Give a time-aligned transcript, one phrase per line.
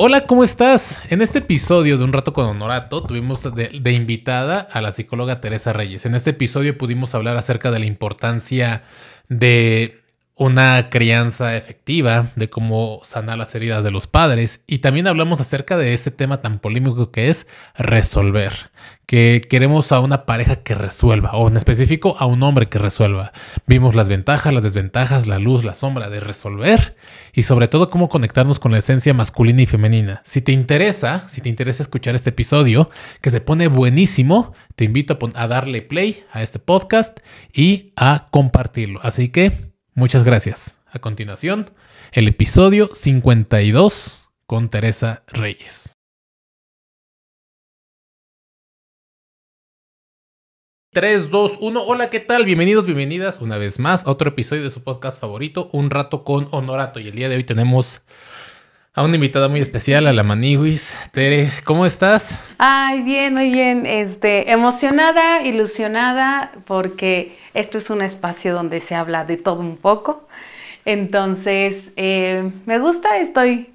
[0.00, 1.02] Hola, ¿cómo estás?
[1.10, 5.40] En este episodio de Un Rato con Honorato tuvimos de, de, invitada a la psicóloga
[5.40, 6.06] Teresa Reyes.
[6.06, 8.84] En este episodio pudimos hablar acerca de la importancia
[9.28, 10.00] de
[10.38, 15.76] una crianza efectiva, de cómo sanar las heridas de los padres y también hablamos acerca
[15.76, 18.70] de este tema tan polémico que es resolver,
[19.04, 23.32] que queremos a una pareja que resuelva o en específico a un hombre que resuelva.
[23.66, 26.94] Vimos las ventajas, las desventajas, la luz, la sombra de resolver
[27.32, 30.20] y sobre todo cómo conectarnos con la esencia masculina y femenina.
[30.24, 35.18] Si te interesa, si te interesa escuchar este episodio que se pone buenísimo, te invito
[35.34, 37.18] a, darle play a este podcast
[37.52, 39.00] y a compartirlo.
[39.02, 39.67] Así que
[39.98, 40.78] Muchas gracias.
[40.92, 41.72] A continuación,
[42.12, 45.94] el episodio 52 con Teresa Reyes.
[50.92, 51.82] 3, 2, 1.
[51.82, 52.44] Hola, ¿qué tal?
[52.44, 56.46] Bienvenidos, bienvenidas una vez más a otro episodio de su podcast favorito, Un Rato con
[56.52, 57.00] Honorato.
[57.00, 58.02] Y el día de hoy tenemos
[58.94, 61.10] a una invitada muy especial, a la Maniguis.
[61.12, 62.42] Tere, ¿cómo estás?
[62.58, 63.86] Ay, bien, muy bien.
[63.86, 70.28] Este, emocionada, ilusionada, porque esto es un espacio donde se habla de todo un poco.
[70.84, 73.70] Entonces, eh, me gusta, estoy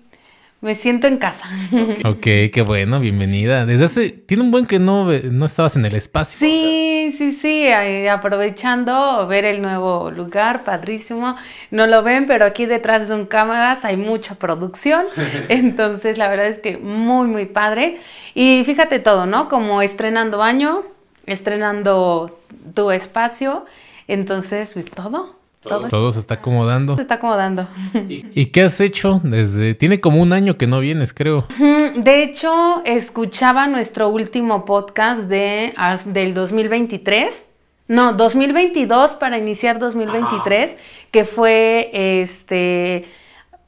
[0.63, 1.45] me siento en casa.
[2.05, 3.65] Ok, qué bueno, bienvenida.
[3.65, 6.39] Desde hace, tiene un buen que no, no estabas en el espacio.
[6.39, 7.67] Sí, sí, sí,
[8.09, 11.35] aprovechando ver el nuevo lugar, padrísimo.
[11.69, 15.05] No lo ven, pero aquí detrás de un cámaras hay mucha producción.
[15.49, 17.99] Entonces, la verdad es que muy, muy padre.
[18.33, 19.49] Y fíjate todo, ¿no?
[19.49, 20.83] Como estrenando año,
[21.25, 22.39] estrenando
[22.73, 23.65] tu espacio.
[24.07, 25.42] Entonces, pues todo.
[25.63, 26.95] Todo, se está acomodando.
[26.95, 27.67] Se está acomodando.
[28.09, 29.73] ¿Y qué has hecho desde...
[29.75, 31.47] Tiene como un año que no vienes, creo.
[31.95, 35.73] De hecho, escuchaba nuestro último podcast de,
[36.07, 37.45] del 2023.
[37.87, 40.77] No, 2022 para iniciar 2023,
[41.11, 43.05] que fue este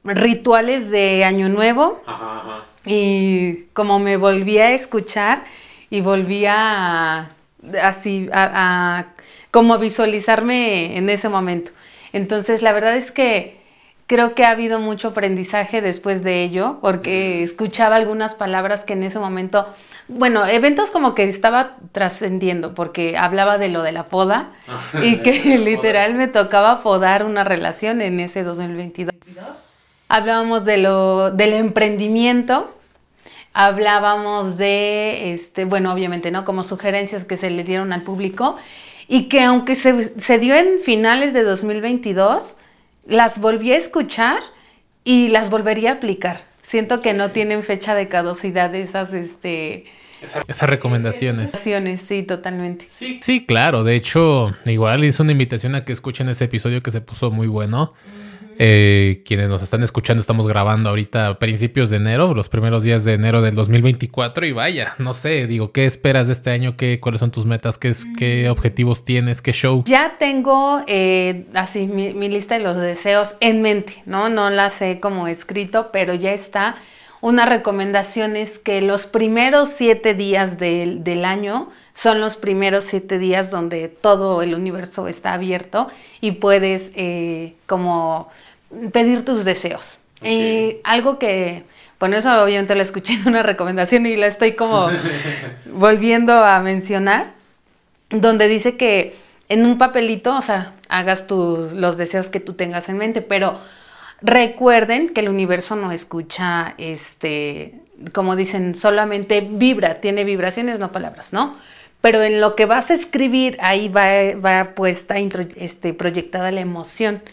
[0.03, 2.01] rituales de Año Nuevo.
[2.85, 5.43] Y como me volví a escuchar
[5.89, 7.29] y volví a
[7.81, 9.05] así a,
[9.51, 11.71] como visualizarme en ese momento.
[12.15, 13.57] Entonces, la verdad es que
[14.07, 19.03] creo que ha habido mucho aprendizaje después de ello, porque escuchaba algunas palabras que en
[19.03, 19.67] ese momento,
[20.07, 24.51] bueno, eventos como que estaba trascendiendo, porque hablaba de lo de la poda
[25.03, 30.05] y que literal me tocaba podar una relación en ese 2022.
[30.07, 32.71] Hablábamos de lo, del emprendimiento,
[33.51, 36.45] hablábamos de, este, bueno, obviamente, ¿no?
[36.45, 38.55] Como sugerencias que se le dieron al público
[39.07, 42.55] y que aunque se, dio en finales de 2022,
[43.07, 44.39] las volví a escuchar
[45.03, 46.45] y las volvería a aplicar.
[46.61, 49.85] Siento que no tienen fecha de caducidad esas, este...
[50.47, 51.51] Esas recomendaciones.
[51.51, 52.87] Sí, totalmente.
[52.89, 53.19] Sí.
[53.21, 53.83] sí, claro.
[53.83, 57.47] De hecho, igual hice una invitación a que escuchen ese episodio que se puso muy
[57.47, 57.93] bueno.
[58.57, 63.03] Eh, quienes nos están escuchando, estamos grabando ahorita a principios de enero, los primeros días
[63.03, 66.77] de enero del 2024 y vaya, no sé, digo, ¿qué esperas de este año?
[66.77, 67.77] ¿Qué, ¿Cuáles son tus metas?
[67.77, 68.51] ¿Qué, qué mm.
[68.51, 69.41] objetivos tienes?
[69.41, 69.83] ¿Qué show?
[69.85, 74.29] Ya tengo eh, así mi, lista de los deseos en mente, ¿no?
[74.29, 76.75] No las he como escrito, pero ya está.
[77.25, 83.17] Una recomendación es que los primeros siete días del, del año son los primeros siete
[83.17, 85.87] días donde todo el universo está abierto
[86.21, 88.29] y puedes eh, como
[88.91, 89.97] pedir tus deseos.
[90.21, 91.63] Y algo que,
[91.99, 94.91] bueno, eso obviamente lo escuché en una recomendación y la estoy como
[95.65, 97.31] volviendo a mencionar,
[98.11, 99.15] donde dice que
[99.49, 103.57] en un papelito, o sea, hagas tus, los deseos que tú tengas en mente, pero
[104.21, 107.75] recuerden que el universo no escucha, este,
[108.13, 111.55] como dicen, solamente vibra, tiene vibraciones, no palabras, ¿no?
[112.05, 114.05] pero en lo que vas a escribir, ahí va,
[114.39, 117.23] va puesta, este, proyectada la emoción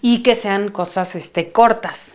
[0.00, 2.14] y que sean cosas este, cortas.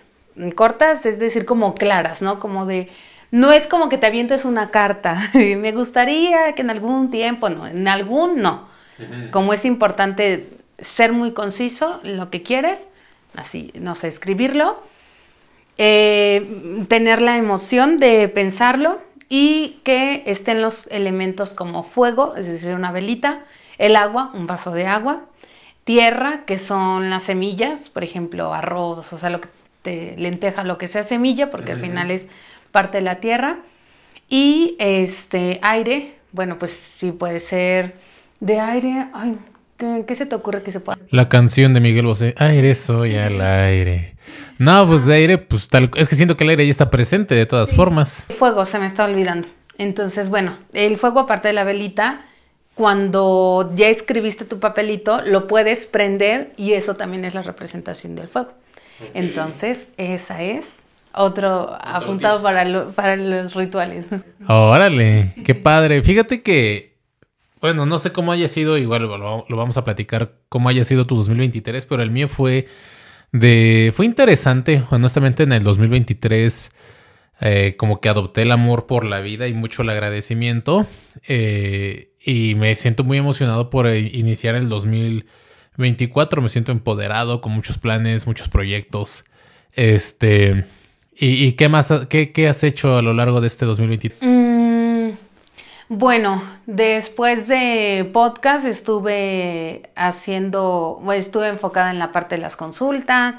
[0.56, 2.40] Cortas, es decir, como claras, ¿no?
[2.40, 2.90] Como de,
[3.29, 7.68] no es como que te avientes una carta, me gustaría que en algún tiempo, no,
[7.68, 8.68] en algún no.
[9.29, 12.90] Como es importante ser muy conciso lo que quieres,
[13.35, 14.81] así, no sé, escribirlo,
[15.78, 18.99] eh, tener la emoción de pensarlo
[19.29, 23.46] y que estén los elementos como fuego, es decir, una velita,
[23.78, 25.22] el agua, un vaso de agua,
[25.84, 29.49] tierra, que son las semillas, por ejemplo, arroz, o sea, lo que
[29.82, 32.28] te lenteja, lo que sea semilla, porque al final es
[32.72, 33.59] parte de la tierra,
[34.28, 37.96] y este aire, bueno, pues sí puede ser
[38.40, 39.37] de aire, ay,
[39.79, 40.99] ¿qué, se te ocurre que se pueda?
[41.09, 44.16] La canción de Miguel Bosé, aire soy al aire.
[44.58, 45.90] No, pues de aire, pues tal.
[45.96, 48.26] Es que siento que el aire ya está presente de todas formas.
[48.37, 49.47] fuego, se me está olvidando.
[49.78, 52.22] Entonces, bueno, el fuego, aparte de la velita,
[52.76, 58.28] cuando ya escribiste tu papelito, lo puedes prender y eso también es la representación del
[58.28, 58.53] fuego.
[59.14, 60.84] Entonces, esa es
[61.14, 64.09] otro, apuntado para, para los rituales.
[64.47, 66.03] Órale, qué padre.
[66.03, 66.97] Fíjate que,
[67.61, 71.16] bueno, no sé cómo haya sido, igual lo, vamos a platicar, cómo haya sido tu
[71.16, 72.67] 2023, pero el mío fue
[73.32, 76.72] de, fue interesante, honestamente en el 2023.
[77.41, 80.85] Eh, como que adopté el amor por la vida y mucho el agradecimiento.
[81.28, 86.41] Eh, y me siento muy emocionado por iniciar el 2024.
[86.41, 89.23] Me siento empoderado con muchos planes, muchos proyectos.
[89.73, 90.66] Este.
[91.22, 91.91] ¿Y, qué más?
[92.09, 94.22] Qué, has hecho a lo largo de este 2023?
[94.23, 94.89] Mm,
[95.90, 103.38] bueno, después de podcast estuve haciendo, estuve enfocada en la parte de las consultas,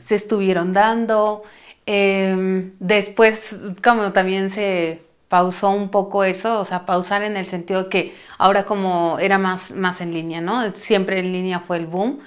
[0.00, 1.44] se estuvieron dando.
[1.86, 7.88] Em, después, como también se pausó un poco eso, o sea, pausar en el sentido
[7.88, 10.72] que ahora como era más, más en línea, ¿no?
[10.72, 12.18] Siempre en línea fue el boom.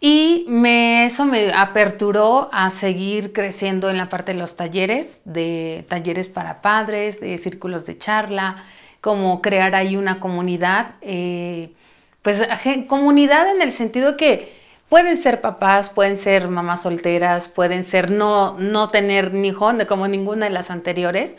[0.00, 5.84] Y me, eso me aperturó a seguir creciendo en la parte de los talleres, de
[5.88, 8.64] talleres para padres, de círculos de charla,
[9.00, 11.70] como crear ahí una comunidad, eh,
[12.22, 12.46] pues
[12.86, 14.60] comunidad en el sentido que
[14.90, 20.08] Pueden ser papás, pueden ser mamás solteras, pueden ser no, no tener ni hijo, como
[20.08, 21.36] ninguna de las anteriores,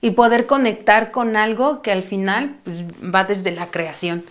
[0.00, 4.24] y poder conectar con algo que al final pues, va desde la creación.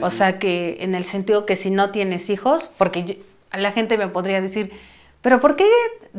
[0.00, 3.20] O sea que en el sentido que si no tienes hijos, porque
[3.52, 4.70] la gente me podría decir,
[5.22, 5.66] pero ¿por qué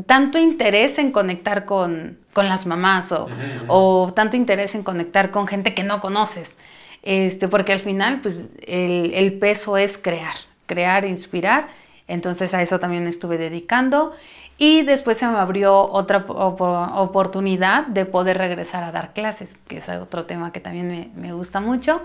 [0.06, 3.28] tanto interés en conectar con, las mamás o,
[3.68, 6.58] o, tanto interés en conectar con gente que no conoces?
[7.04, 10.36] Este, porque al final pues, el, el peso es crear,
[10.66, 11.68] crear, inspirar
[12.08, 14.14] entonces a eso también estuve dedicando
[14.58, 19.90] y después se me abrió otra oportunidad de poder regresar a dar clases, que es
[19.90, 22.02] otro tema que también me, gusta mucho.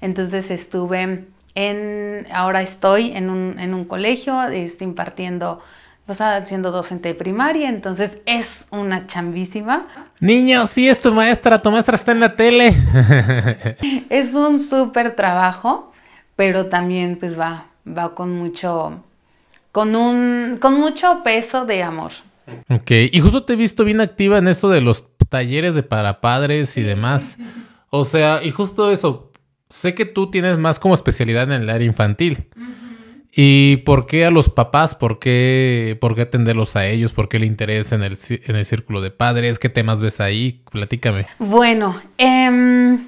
[0.00, 5.60] Entonces estuve en, ahora estoy en un, colegio, estoy impartiendo,
[6.06, 9.86] o sea, siendo docente de primaria, entonces es una chambísima.
[10.18, 12.74] Niño, sí es tu maestra, tu maestra está en la tele.
[14.10, 15.92] es un súper trabajo,
[16.36, 19.04] pero también pues va, va con mucho
[19.72, 22.12] con un con mucho peso de amor.
[22.68, 26.20] Ok, y justo te he visto bien activa en esto de los talleres de para
[26.20, 27.38] padres y demás.
[27.90, 29.30] O sea, y justo eso,
[29.68, 32.48] sé que tú tienes más como especialidad en el área infantil.
[33.32, 34.94] ¿Y por qué a los papás?
[34.94, 37.12] ¿Por qué, ¿Por qué atenderlos a ellos?
[37.12, 39.58] ¿Por qué el interés en el, en el círculo de padres?
[39.58, 40.60] ¿Qué temas ves ahí?
[40.70, 41.26] Platícame.
[41.38, 43.06] Bueno, em,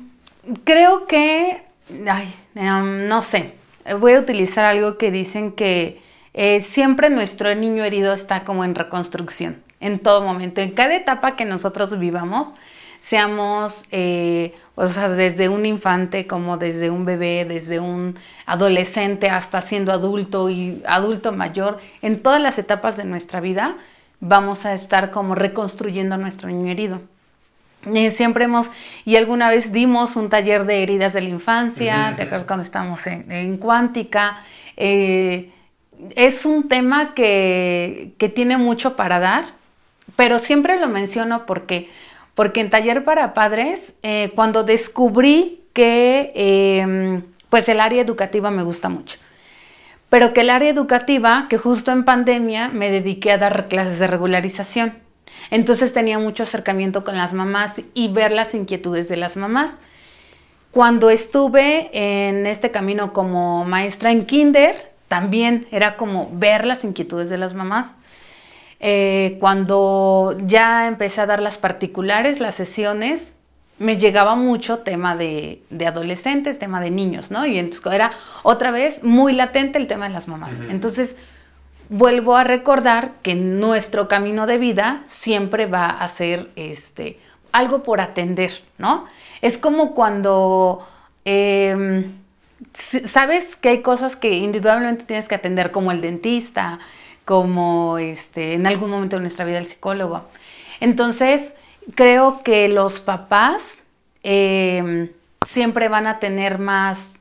[0.64, 1.62] creo que,
[2.06, 3.54] ay, em, no sé,
[3.98, 6.00] voy a utilizar algo que dicen que
[6.34, 11.36] eh, siempre nuestro niño herido está como en reconstrucción, en todo momento, en cada etapa
[11.36, 12.48] que nosotros vivamos,
[13.02, 18.16] seamos, eh, o sea, desde un infante como desde un bebé, desde un
[18.46, 23.75] adolescente hasta siendo adulto y adulto mayor, en todas las etapas de nuestra vida
[24.20, 27.00] vamos a estar como reconstruyendo nuestro niño herido.
[27.93, 28.69] Eh, siempre hemos,
[29.05, 33.05] y alguna vez dimos un taller de heridas de la infancia, ¿te acuerdas cuando estábamos
[33.08, 34.38] en, Cuántica?
[34.76, 39.46] es un tema que, tiene mucho para dar,
[40.14, 41.90] pero siempre lo menciono porque,
[42.34, 48.62] porque en Taller para Padres, eh, cuando descubrí que em, pues el área educativa me
[48.62, 49.19] gusta mucho,
[50.11, 54.06] pero que el área educativa, que justo en pandemia me dediqué a dar clases de
[54.06, 54.94] regularización,
[55.50, 59.79] entonces tenía mucho acercamiento con las mamás y ver las inquietudes de las mamás.
[60.70, 67.29] Cuando estuve en este camino como maestra en kinder, también era como ver las inquietudes
[67.29, 67.93] de las mamás.
[68.84, 73.32] Eh, cuando ya empecé a dar las particulares, las sesiones,
[73.79, 77.46] me llegaba mucho tema de, adolescentes, tema de niños, ¿no?
[77.46, 78.10] Y entonces era
[78.43, 80.55] otra vez muy latente el tema de las mamás.
[80.69, 81.17] Entonces,
[81.91, 87.20] vuelvo a recordar que nuestro camino de vida siempre va a ser este,
[87.53, 89.06] algo por atender, ¿no?
[89.43, 90.86] Es como cuando...
[91.24, 92.20] Em,
[92.74, 96.79] sabes que hay cosas que individualmente tienes que atender, como el dentista,
[97.32, 100.27] como este, en algún momento de nuestra vida el psicólogo.
[100.81, 101.55] Entonces,
[101.94, 103.79] creo que los papás
[104.22, 105.08] em,
[105.46, 107.20] siempre van a tener más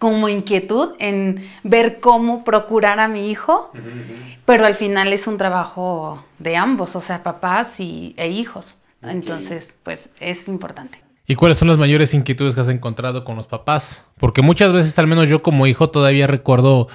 [0.00, 3.70] como inquietud en ver cómo procurar a mi hijo,
[4.44, 8.74] pero al final es un trabajo de ambos, o sea, papás y, e hijos.
[9.02, 10.98] Entonces, pues es importante.
[11.28, 14.04] ¿Y cuáles son las mayores inquietudes que has encontrado con los papás?
[14.18, 16.88] Porque muchas veces, al menos yo como hijo, todavía recuerdo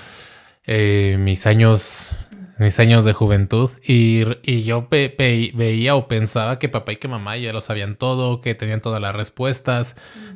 [0.65, 2.17] eh, mis años
[2.61, 4.23] mis años de juventud y,
[4.63, 8.81] yo veía o pensaba que papá y que mamá ya lo sabían todo, que tenían
[8.81, 9.95] todas las respuestas,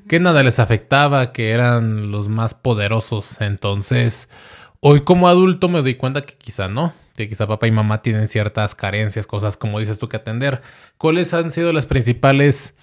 [0.09, 3.41] que nada les afectaba, que eran los más poderosos.
[3.41, 4.29] Entonces,
[4.79, 8.27] hoy como adulto me doy cuenta que quizá no, que quizá papá y mamá tienen
[8.27, 10.63] ciertas carencias, cosas como dices tú que atender.
[10.97, 12.75] ¿Cuáles han sido las principales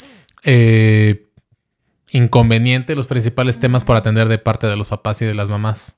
[0.45, 1.27] eh,
[2.13, 5.97] inconvenientes, los principales temas por atender de parte de los papás y de las mamás?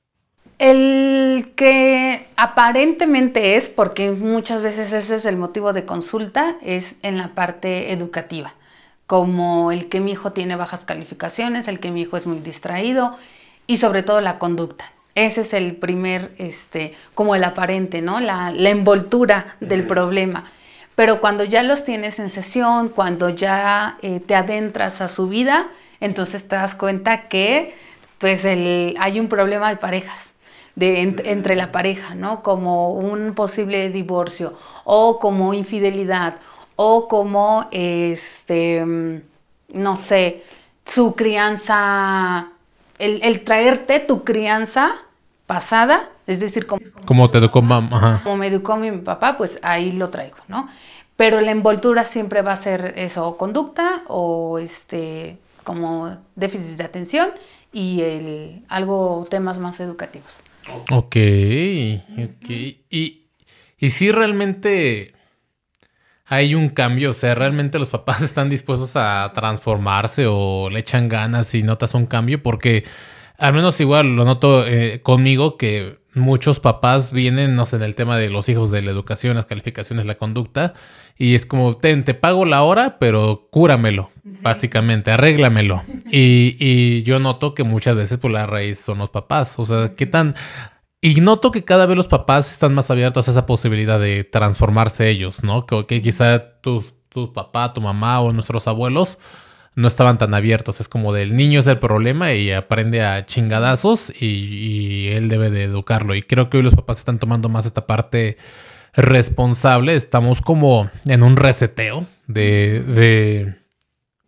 [0.57, 7.17] El que aparentemente es, porque muchas veces ese es el motivo de consulta, es en
[7.17, 8.53] la parte educativa,
[9.05, 13.17] como el que mi hijo tiene bajas calificaciones, el que mi hijo es muy distraído
[13.67, 14.85] y sobre todo la conducta.
[15.13, 18.21] Ese es el primer, este, como el aparente, ¿no?
[18.21, 20.45] La, envoltura del problema.
[20.95, 25.67] Pero cuando ya los tienes en sesión, cuando ya eh, te adentras a su vida,
[25.99, 27.73] entonces te das cuenta que
[28.19, 30.34] pues hay un problema de parejas
[30.75, 32.43] de, entre la pareja, ¿no?
[32.43, 34.53] Como un posible divorcio
[34.83, 36.35] o como infidelidad
[36.75, 38.83] o como, este,
[39.73, 40.43] no sé,
[40.85, 42.49] su crianza,
[42.99, 44.95] el, traerte tu crianza
[45.47, 48.21] pasada, es decir, como, como te educó mamá.
[48.23, 50.67] Como me educó mi papá, pues ahí lo traigo, ¿no?
[51.15, 57.29] Pero la envoltura siempre va a ser eso, conducta o este como déficit de atención
[57.71, 60.43] y el, algo temas más educativos.
[60.91, 61.15] Ok,
[62.17, 62.49] ok.
[62.89, 63.27] Y,
[63.77, 65.13] y si realmente
[66.25, 71.07] hay un cambio, o sea, realmente los papás están dispuestos a transformarse o le echan
[71.07, 72.83] ganas y notas un cambio, porque
[73.37, 77.93] al menos igual lo noto eh, conmigo que muchos papás vienen, no sé, en el
[77.93, 80.73] tema de los hijos de la educación, las calificaciones, la conducta,
[81.17, 84.09] y es como, te pago la hora, pero cúramelo,
[84.41, 85.83] básicamente, arréglamelo.
[86.09, 89.93] Y, y, yo noto que muchas veces por la raíz son los papás, o sea,
[89.95, 90.35] qué tan...
[91.01, 95.09] Y noto que cada vez los papás están más abiertos a esa posibilidad de transformarse
[95.09, 95.67] ellos, ¿no?
[95.67, 99.19] Que, que quizá tus, tu papá, tu mamá o nuestros abuelos
[99.75, 100.79] no estaban tan abiertos.
[100.79, 105.63] Es como del niño es el problema y aprende a chingadazos y, él debe de
[105.63, 106.15] educarlo.
[106.15, 108.37] Y creo que hoy los papás están tomando más esta parte
[108.93, 109.95] responsable.
[109.95, 113.55] Estamos como en un reseteo de, de,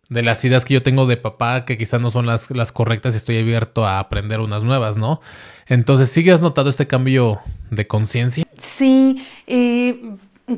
[0.08, 3.16] de las ideas que yo tengo de papá que quizás no son las, correctas y
[3.16, 5.20] estoy abierto a aprender unas nuevas, ¿no?
[5.66, 7.40] Entonces, ¿sí has notado este cambio
[7.70, 8.44] de conciencia?
[8.60, 9.96] Sí, y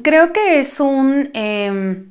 [0.02, 1.30] creo que es un...
[1.34, 2.09] Em,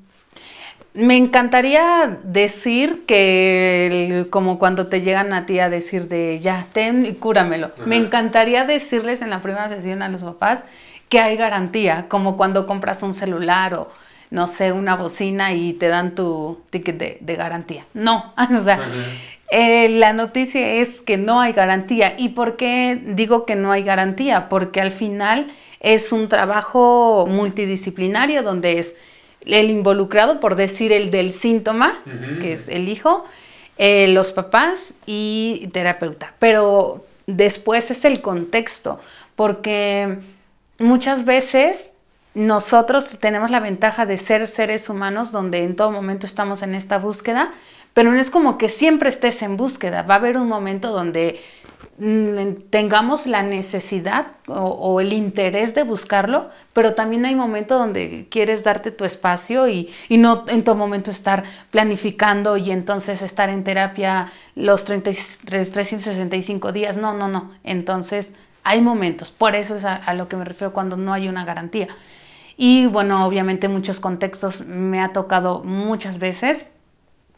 [0.93, 7.05] me encantaría decir que como cuando te llegan a ti a decir de ya, ten
[7.05, 7.71] y cúramelo.
[7.85, 10.61] Me encantaría decirles en la primera sesión a los papás
[11.07, 13.91] que hay garantía, como cuando compras un celular o
[14.31, 17.85] no sé, una bocina y te dan tu ticket de, garantía.
[17.93, 18.79] No, o sea,
[19.49, 22.13] eh, la noticia es que no hay garantía.
[22.17, 24.49] ¿Y por qué digo que no hay garantía?
[24.49, 28.95] Porque al final es un trabajo multidisciplinario donde es
[29.45, 31.99] el involucrado, por decir el del síntoma,
[32.41, 33.25] que es el hijo,
[33.77, 36.33] eh, los papás y terapeuta.
[36.39, 38.99] Pero después es el contexto,
[39.35, 40.17] porque
[40.77, 41.91] muchas veces
[42.33, 46.97] nosotros tenemos la ventaja de ser seres humanos donde en todo momento estamos en esta
[46.97, 47.51] búsqueda,
[47.93, 50.03] pero no es como que siempre estés en búsqueda.
[50.03, 51.41] Va a haber un momento donde
[52.69, 58.91] tengamos la necesidad o, el interés de buscarlo, pero también hay momentos donde quieres darte
[58.91, 64.85] tu espacio y, no en todo momento estar planificando y entonces estar en terapia los
[64.85, 66.95] 365 días.
[66.95, 67.51] No, no, no.
[67.65, 69.31] Entonces hay momentos.
[69.31, 71.89] Por eso es a, lo que me refiero cuando no hay una garantía.
[72.55, 76.65] Y bueno, obviamente en muchos contextos me ha tocado muchas veces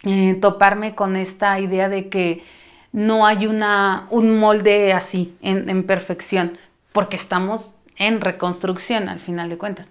[0.04, 2.44] eh, toparme con esta idea de que
[2.94, 6.58] no hay una, un molde así, en, perfección,
[6.92, 9.90] porque estamos en reconstrucción al final de cuentas.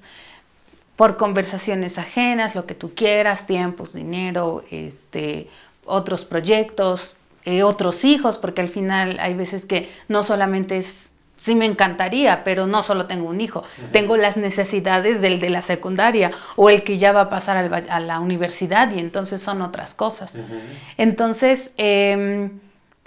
[0.97, 5.49] Por conversaciones ajenas, lo que tú quieras, tiempos, dinero, este,
[5.87, 7.17] otros proyectos,
[7.47, 12.45] eh, otros hijos, porque al final hay veces que no solamente es, sí me encantaría,
[12.45, 16.83] pero no solo tengo un hijo, tengo las necesidades del de la secundaria o el
[16.83, 20.35] que ya va a pasar a la universidad y entonces son otras cosas.
[20.99, 22.61] Entonces, em,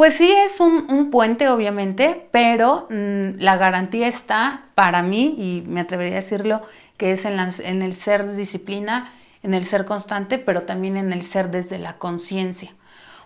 [0.04, 5.80] pues sí es un, puente, obviamente, pero mm, la garantía está para mí, y me
[5.80, 6.62] atrevería a decirlo,
[6.98, 11.52] que es en, el ser disciplina, en el ser constante, pero también en el ser
[11.52, 12.74] desde la conciencia.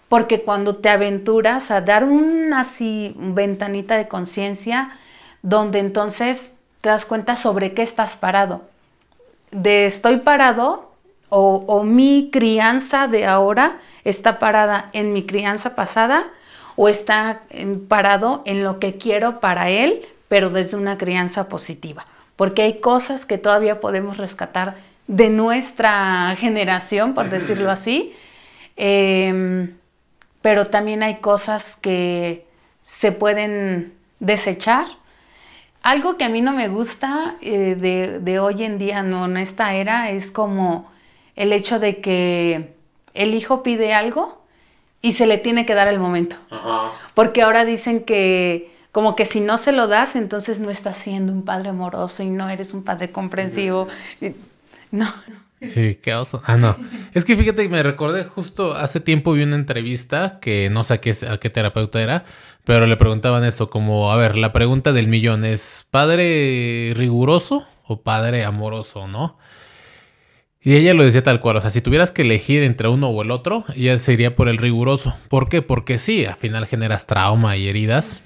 [0.07, 4.91] Porque cuando te aventuras a dar una así ventanita de conciencia,
[5.41, 8.61] donde entonces te das cuenta sobre qué estás parado.
[9.49, 10.91] De estoy parado
[11.29, 16.27] o mi crianza de ahora está parada en mi crianza pasada
[16.77, 22.05] o está em, parado en lo que quiero para él, pero desde una crianza positiva.
[22.37, 24.75] Porque hay cosas que todavía podemos rescatar
[25.07, 28.13] de nuestra generación, por decirlo así,
[28.75, 29.73] em,
[30.41, 32.45] pero también hay cosas que
[32.83, 34.85] se pueden desechar.
[35.81, 39.37] Algo que a mí no me gusta eh, de, de, hoy en día, no, en
[39.37, 40.91] esta era, es como
[41.35, 42.75] el hecho de que
[43.15, 44.36] el hijo pide algo
[45.01, 46.35] y se le tiene que dar el momento.
[47.13, 51.31] Porque ahora dicen que como que si no se lo das, entonces no estás siendo
[51.31, 53.87] un padre amoroso y no eres un padre comprensivo.
[54.89, 55.13] No.
[55.61, 56.41] Sí, qué oso.
[56.45, 56.75] Ah, no.
[57.13, 60.95] Es que fíjate que me recordé justo hace tiempo vi una entrevista que no sé
[60.95, 62.25] a qué, a qué terapeuta era,
[62.63, 68.01] pero le preguntaban esto como, a ver, la pregunta del millón es, ¿padre riguroso o
[68.01, 69.37] padre amoroso, no?
[70.67, 73.21] Y ella lo decía tal cual, o sea, si tuvieras que elegir entre uno o
[73.21, 75.15] el otro, ella se iría por el riguroso.
[75.29, 75.61] ¿Por qué?
[75.61, 78.21] Porque sí, al final generas trauma y heridas,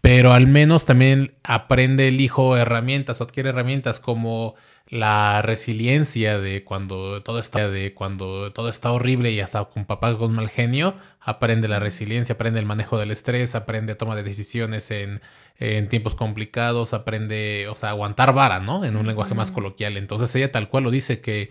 [0.00, 4.54] pero al menos también aprende el hijo herramientas o adquiere herramientas como
[4.88, 10.16] la resiliencia de cuando todo está de cuando todo está horrible y hasta con papá
[10.16, 14.92] con mal genio aprende la resiliencia aprende el manejo del estrés aprende toma de decisiones
[14.92, 15.20] en,
[15.58, 19.96] en tiempos complicados aprende o sea aguantar vara no en un lenguaje más coloquial.
[19.96, 21.50] Entonces ella tal cual lo dice que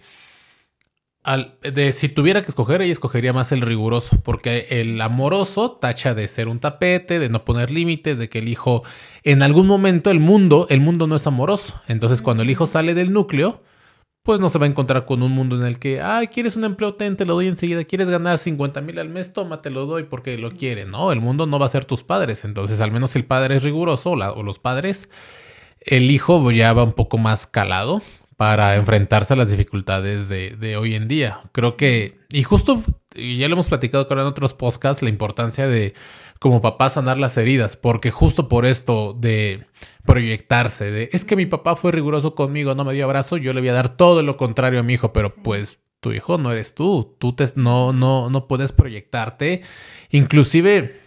[1.62, 6.28] de, si tuviera que escoger, ella escogería más el riguroso, porque el amoroso tacha de
[6.28, 8.84] ser un tapete, de no poner límites, de que el hijo,
[9.24, 11.82] en algún momento, el mundo, el mundo no es amoroso.
[11.88, 13.64] Entonces, cuando el hijo sale del núcleo,
[14.22, 16.64] pues no se va a encontrar con un mundo en el que, ay, quieres un
[16.64, 20.04] empleo, te lo doy enseguida, quieres ganar 50 mil al mes, toma, te lo doy
[20.04, 20.86] porque lo quiere.
[20.86, 22.44] No, el mundo no va a ser tus padres.
[22.46, 25.10] Entonces, al menos el padre es riguroso o los padres,
[25.80, 28.02] el hijo ya va un poco más calado
[28.38, 31.42] para enfrentarse a las dificultades de, hoy en día.
[31.52, 32.82] Creo que, y justo,
[33.16, 35.94] ya lo hemos platicado con en otros podcasts, la importancia de
[36.40, 39.66] como papá sanar las heridas, porque justo por esto de
[40.06, 43.62] proyectarse, de es que mi papá fue riguroso conmigo, no me dio abrazo, yo le
[43.62, 46.76] voy a dar todo lo contrario a mi hijo, pero pues tu hijo no eres
[46.76, 49.64] tú, tú te, no, no, no puedes proyectarte.
[50.12, 51.00] Inclusive,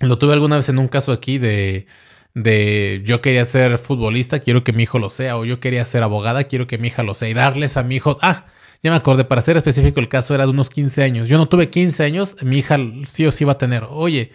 [0.00, 1.86] lo tuve alguna vez en un caso aquí de
[2.34, 6.02] de yo quería ser futbolista, quiero que mi hijo lo sea, o yo quería ser
[6.02, 8.46] abogada, quiero que mi hija lo sea, y darles a mi hijo, ah,
[8.82, 11.46] ya me acordé, para ser específico el caso era de unos 15 años, yo no
[11.46, 12.76] tuve 15 años, mi hija
[13.06, 14.32] sí o sí va a tener, oye,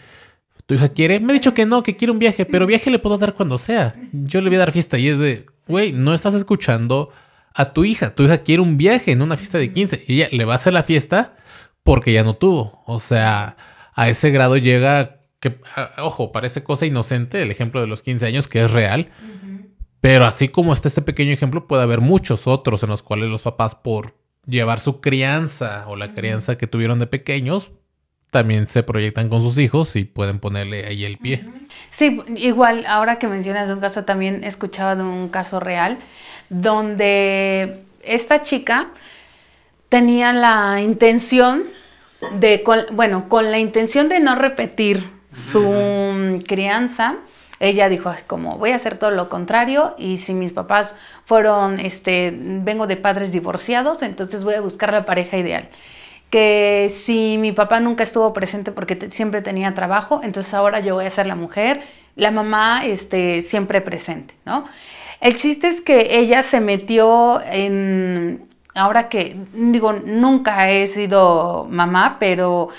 [0.65, 1.19] ¿tu hija quiere?
[1.19, 3.57] Me ha dicho que no, que quiere un viaje, pero viaje le puedo dar cuando
[3.57, 7.11] sea, yo le voy a dar fiesta, y es de, güey, no estás escuchando
[7.53, 10.29] a tu hija, tu hija quiere un viaje en una fiesta de 15, y ella
[10.31, 11.35] le va a hacer la fiesta
[11.83, 13.57] porque ya no tuvo, o sea,
[13.93, 18.25] a ese grado llega que, ah, ojo, parece cosa inocente el ejemplo de los 15
[18.25, 19.09] años, que es real,
[20.01, 23.41] pero así como está este pequeño ejemplo, puede haber muchos otros en los cuales los
[23.41, 27.71] papás, por llevar su crianza o la crianza que tuvieron de pequeños,
[28.31, 31.43] también se proyectan con sus hijos y pueden ponerle ahí el pie.
[31.89, 35.99] Sí, igual, ahora que mencionas un caso, también escuchaba de un caso real
[36.49, 38.89] donde esta chica
[39.89, 41.63] tenía la intención
[42.39, 47.17] de, bueno, con la intención de no repetir su crianza,
[47.59, 52.33] ella dijo como voy a hacer todo lo contrario y si mis papás fueron, este,
[52.33, 55.69] vengo de padres divorciados, entonces voy a buscar la pareja ideal.
[56.29, 61.05] Que si mi papá nunca estuvo presente porque siempre tenía trabajo, entonces ahora yo voy
[61.05, 61.81] a ser la mujer,
[62.15, 64.65] la mamá este, siempre presente, ¿no?
[65.21, 72.17] El chiste es que ella se metió en, ahora que digo, nunca he sido mamá,
[72.19, 72.69] pero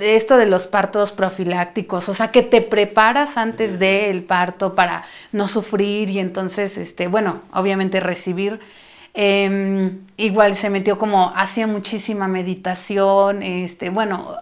[0.00, 5.48] esto de los partos profilácticos, o sea, que te preparas antes del parto para no
[5.48, 8.60] sufrir y entonces, este, bueno, obviamente recibir.
[9.14, 14.36] Em, igual se metió como, hacía muchísima meditación, este, bueno,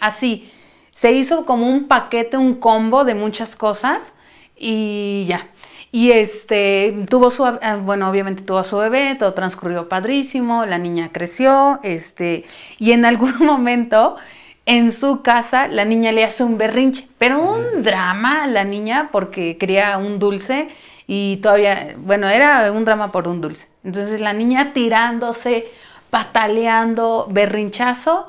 [0.00, 0.50] así,
[0.92, 4.12] se hizo como un paquete, un combo de muchas cosas
[4.56, 5.48] y ya.
[5.90, 10.78] Y este, tuvo su, ah, bueno, obviamente tuvo a su bebé, todo transcurrió padrísimo, la
[10.78, 12.44] niña creció, este,
[12.78, 14.16] y en algún momento,
[14.66, 19.08] en su casa la niña le hace un berrinche, pero un drama a la niña
[19.10, 20.68] porque quería un dulce
[21.06, 23.68] y todavía, bueno, era un drama por un dulce.
[23.84, 25.66] Entonces la niña tirándose,
[26.10, 28.26] pataleando, berrinchazo.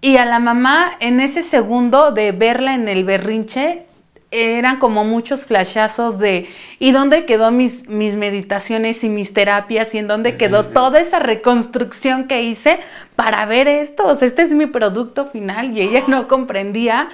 [0.00, 3.86] Y a la mamá, en ese segundo de verla en el berrinche,
[4.32, 9.94] eran como muchos flashazos de ¿y dónde quedó mis, mis meditaciones y mis terapias?
[9.94, 12.80] ¿Y en dónde quedó toda esa reconstrucción que hice
[13.14, 14.06] para ver esto?
[14.06, 17.10] O sea, este es mi producto final y ella no comprendía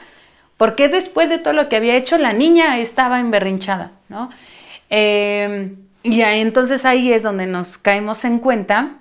[0.56, 4.30] por qué después de todo lo que había hecho la niña estaba emberrinchada, ¿no?
[4.88, 8.94] Em, y entonces ahí es donde nos caemos en cuenta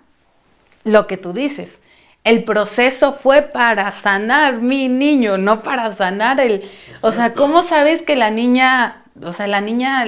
[0.84, 1.82] lo que tú dices
[2.28, 6.62] el proceso fue para sanar mi niño, no para sanar el...
[7.00, 10.06] O sea, ¿cómo sabes que la niña, o sea, la niña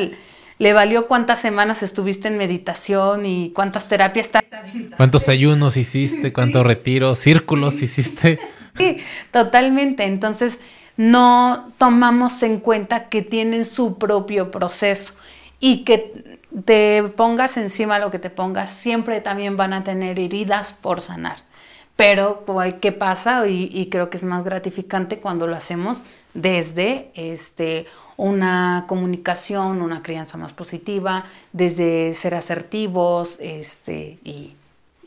[0.57, 4.31] le valió cuántas semanas estuviste en meditación y cuántas terapias...
[4.97, 6.33] ¿Cuántos ayunos hiciste?
[6.33, 7.19] ¿Cuántos retiros?
[7.19, 8.37] ¿Círculos hiciste?
[8.77, 8.97] Sí,
[9.31, 10.03] totalmente.
[10.03, 10.59] Entonces,
[10.97, 15.13] no tomamos en cuenta que tienen su propio proceso
[15.61, 20.73] y que te pongas encima lo que te pongas, siempre también van a tener heridas
[20.73, 21.47] por sanar.
[21.99, 23.45] Pero, pues, ¿qué pasa?
[23.49, 26.01] Y, creo que es más gratificante cuando lo hacemos
[26.33, 34.53] desde este, una comunicación, una crianza más positiva, desde ser asertivos este, y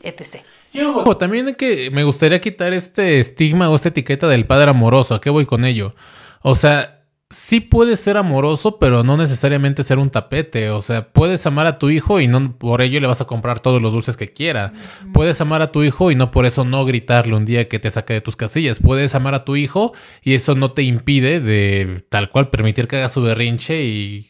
[0.03, 0.43] etc.
[0.71, 0.81] Y
[1.17, 5.15] también que me gustaría quitar este estigma o esta etiqueta del padre amoroso.
[5.15, 5.95] ¿A qué voy con ello?
[6.43, 7.02] O sea,
[7.33, 10.69] sí puedes ser amoroso, pero no necesariamente ser un tapete.
[10.69, 13.59] O sea, puedes amar a tu hijo y no por ello le vas a comprar
[13.59, 14.71] todos los dulces que quiera.
[15.13, 17.89] Puedes amar a tu hijo y no por eso no gritarle un día que te
[17.89, 18.79] saque de tus casillas.
[18.79, 22.97] Puedes amar a tu hijo y eso no te impide de tal cual permitir que
[22.97, 24.29] haga su berrinche y,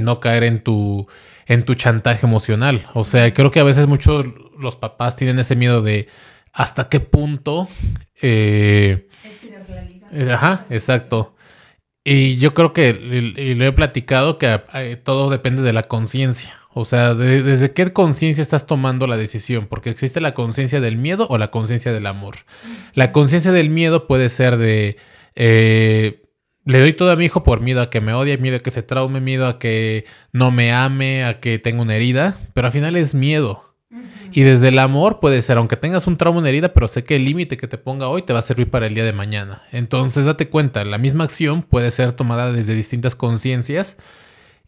[0.00, 1.06] no caer en tu
[1.46, 2.86] en tu chantaje emocional.
[2.94, 4.24] O sea, creo que a veces muchos
[4.58, 6.08] los papás tienen ese miedo de
[6.54, 7.68] hasta qué punto.
[8.22, 9.08] Eh,
[10.10, 11.34] eh ajá, exacto
[12.10, 12.88] y yo creo que,
[13.36, 16.54] y lo he platicado, que eh, todo depende de la conciencia.
[16.72, 21.26] O sea, desde qué conciencia estás tomando la decisión, porque existe la conciencia del miedo
[21.28, 22.36] o la conciencia del amor.
[22.94, 24.96] La conciencia del miedo puede ser de,
[25.34, 26.22] eh,
[26.64, 28.70] le doy todo a mi hijo por miedo a que me odie, miedo a que
[28.70, 32.72] se traume, miedo a que no me ame, a que tenga una herida, pero al
[32.72, 33.67] final es miedo.
[34.32, 37.16] Y desde el amor puede ser, aunque tengas un trauma, una herida, pero sé que
[37.16, 39.62] el límite que te ponga hoy te va a servir para el día de mañana.
[39.72, 43.96] Entonces date cuenta, la misma acción puede ser tomada desde distintas conciencias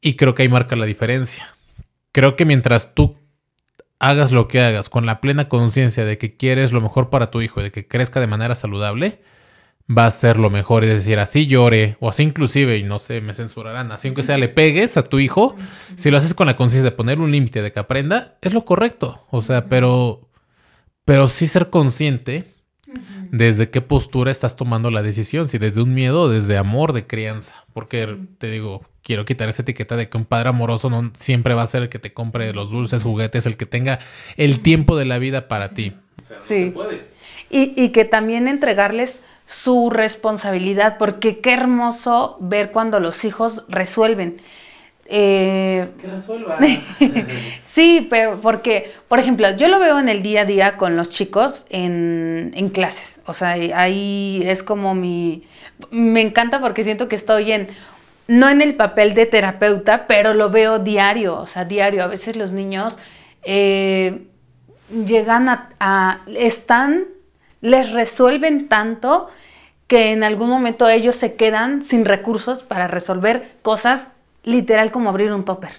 [0.00, 1.54] y creo que ahí marca la diferencia.
[2.12, 3.16] Creo que mientras tú
[3.98, 7.42] hagas lo que hagas con la plena conciencia de que quieres lo mejor para tu
[7.42, 9.20] hijo y de que crezca de manera saludable,
[9.90, 10.84] va a ser lo mejor.
[10.84, 14.38] Es decir, así llore, o así inclusive, y no sé, me censurarán, así aunque sea
[14.38, 15.56] le pegues a tu hijo,
[15.96, 18.64] si lo haces con la conciencia de poner un límite, de que aprenda, es lo
[18.64, 19.26] correcto.
[19.30, 20.28] O sea, pero,
[21.04, 22.44] pero sí ser consciente
[23.30, 27.06] desde qué postura estás tomando la decisión, si desde un miedo o desde amor de
[27.06, 27.64] crianza.
[27.72, 31.62] Porque te digo, quiero quitar esa etiqueta de que un padre amoroso no siempre va
[31.62, 34.00] a ser el que te compre los dulces, juguetes, el que tenga
[34.36, 35.94] el tiempo de la vida para ti.
[36.18, 37.10] O sea, no se puede.
[37.48, 39.20] Y, y que también entregarles
[39.50, 44.36] su responsabilidad, porque qué hermoso ver cuando los hijos resuelven.
[45.06, 46.58] Eh, que resuelvan.
[47.64, 51.10] sí, pero porque, por ejemplo, yo lo veo en el día a día con los
[51.10, 53.20] chicos en, en clases.
[53.26, 55.42] O sea, ahí es como mi...
[55.90, 57.68] Me encanta porque siento que estoy en
[58.28, 62.04] no en el papel de terapeuta, pero lo veo diario, o sea, diario.
[62.04, 62.96] A veces los niños
[63.42, 64.28] eh,
[65.04, 67.06] llegan a, a, están,
[67.60, 69.28] les resuelven tanto
[69.90, 74.06] que en algún momento ellos se quedan sin recursos para resolver cosas
[74.44, 75.72] literal como abrir un topper.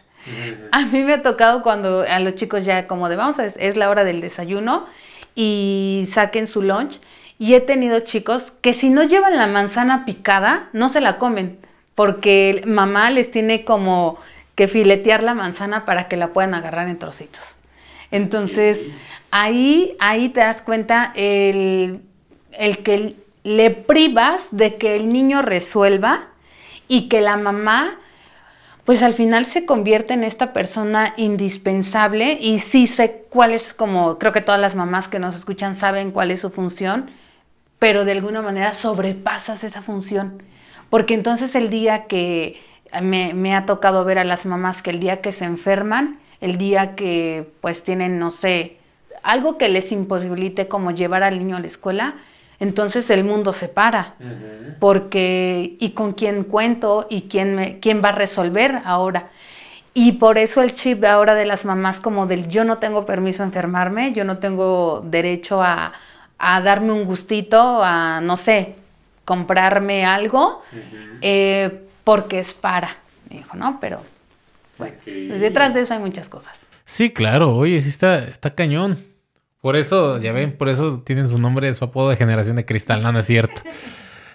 [0.74, 3.78] A mí me ha tocado cuando a los chicos ya como de vamos, es, es
[3.78, 4.86] la hora del desayuno
[5.34, 7.00] y saquen su lunch.
[7.40, 11.58] Y he tenido chicos que si no llevan la manzana picada, no se la comen,
[11.96, 14.18] porque mamá les tiene como
[14.56, 17.56] que filetear la manzana para que la puedan agarrar en trocitos.
[18.12, 18.88] Entonces,
[19.32, 22.02] ahí, ahí te das cuenta el,
[22.52, 26.28] el que le privas de que el niño resuelva
[26.88, 27.98] y que la mamá
[28.86, 34.18] pues al final se convierte en esta persona indispensable y sí sé cuál es como,
[34.18, 37.12] creo que todas las mamás que nos escuchan saben cuál es su función,
[37.78, 40.44] pero de alguna manera sobrepasas esa función.
[40.90, 42.60] Porque entonces el día que
[43.02, 46.58] me, me ha tocado ver a las mamás que el día que se enferman, el
[46.58, 48.78] día que pues tienen, no sé,
[49.24, 52.16] algo que les imposibilite como llevar al niño a la escuela,
[52.62, 54.14] entonces el mundo se para.
[54.80, 57.08] Porque, ¿y con quién cuento?
[57.10, 59.30] ¿Y quién, me, quién va a resolver ahora?
[59.96, 63.42] Y por eso el chip ahora de las mamás como del yo no tengo permiso
[63.42, 65.94] a enfermarme, yo no tengo derecho a,
[66.40, 68.76] darme un gustito, a, no sé,
[69.26, 70.62] comprarme algo,
[71.20, 72.96] eh, porque es para.
[73.28, 73.80] Me dijo, ¿no?
[73.82, 74.02] Pero
[74.78, 74.96] bueno,
[75.40, 76.60] detrás de eso hay muchas cosas.
[76.86, 79.11] Sí, claro, oye, sí está, está cañón.
[79.62, 83.04] Por eso, ya ven, por eso tienen su nombre, su apodo de generación de cristal,
[83.04, 83.62] no, no es cierto.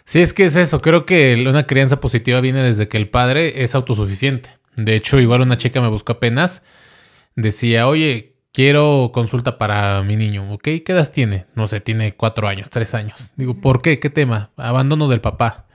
[0.04, 0.80] Sí, es que es eso.
[0.80, 4.50] Creo que una crianza positiva viene desde que el padre es autosuficiente.
[4.76, 6.62] De hecho, igual una chica me buscó apenas.
[7.34, 10.52] Decía, oye, quiero consulta para mi niño.
[10.52, 10.62] ¿Ok?
[10.62, 11.46] ¿Qué edad tiene?
[11.56, 13.32] No sé, tiene cuatro años, tres años.
[13.36, 13.98] Digo, ¿por qué?
[13.98, 14.50] ¿Qué tema?
[14.56, 15.66] Abandono del papá.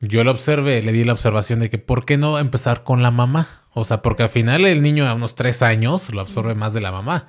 [0.00, 3.10] Yo lo observé, le di la observación de que, ¿por qué no empezar con la
[3.10, 3.48] mamá?
[3.78, 6.80] O sea, porque al final el niño a unos tres años lo absorbe más de
[6.80, 7.26] la mamá.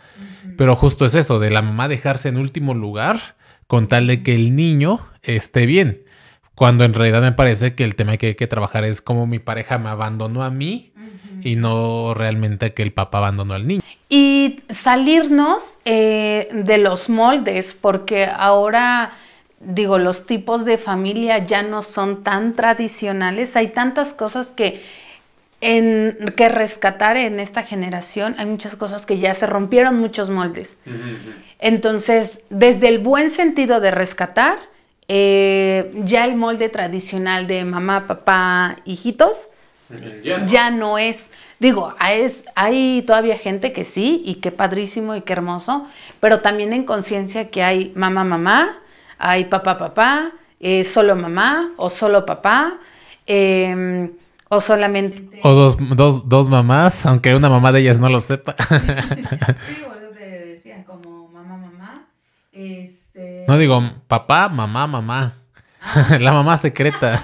[0.57, 3.19] Pero justo es eso, de la mamá dejarse en último lugar
[3.67, 6.01] con tal de que el niño esté bien.
[6.55, 9.37] Cuando en realidad me parece que el tema que hay que trabajar es cómo mi
[9.37, 10.91] pareja me abandonó a mí
[11.41, 13.81] y no realmente que el papá abandonó al niño.
[14.09, 19.13] Y salirnos eh, de los moldes, porque ahora
[19.59, 24.81] digo, los tipos de familia ya no son tan tradicionales, hay tantas cosas que
[25.61, 28.35] en que rescatar en esta generación.
[28.37, 30.77] Hay muchas cosas que ya se rompieron, muchos moldes.
[31.59, 34.59] Entonces, desde el buen sentido de rescatar,
[35.07, 39.49] eh, ya el molde tradicional de mamá, papá, hijitos,
[40.45, 41.31] ya no, es.
[41.59, 45.87] Digo, hay, todavía gente que sí, y qué padrísimo y qué hermoso,
[46.19, 48.77] pero también en conciencia que hay mamá, mamá,
[49.17, 52.77] hay papá, papá, eh, solo mamá o solo papá.
[53.25, 54.11] Em,
[54.49, 55.29] o solamente.
[55.41, 58.55] O dos, dos, dos mamás, aunque una mamá de ellas no lo sepa.
[58.57, 58.75] sí,
[59.87, 62.07] bueno, te decían como mamá, mamá.
[62.51, 63.45] Este...
[63.47, 65.33] No digo papá, mamá, mamá.
[65.81, 66.17] Ah.
[66.19, 67.21] La mamá secreta.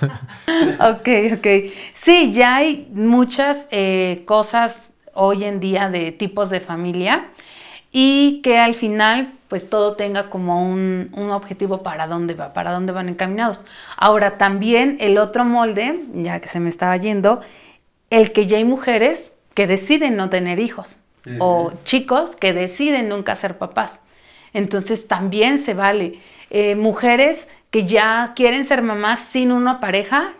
[0.79, 1.47] ok, ok.
[1.93, 7.31] Sí, ya hay muchas eh, cosas hoy en día de tipos de familia
[7.97, 12.91] y que al final pues todo tenga como un, objetivo para dónde va, para dónde
[12.91, 13.59] van encaminados.
[13.95, 17.39] Ahora también el otro molde, ya que se me estaba yendo,
[18.09, 20.97] el que ya hay mujeres que deciden no tener hijos
[21.39, 24.01] o chicos que deciden nunca ser papás.
[24.51, 26.19] Entonces también se vale.
[26.49, 30.33] Eh, mujeres que ya quieren ser mamás sin una pareja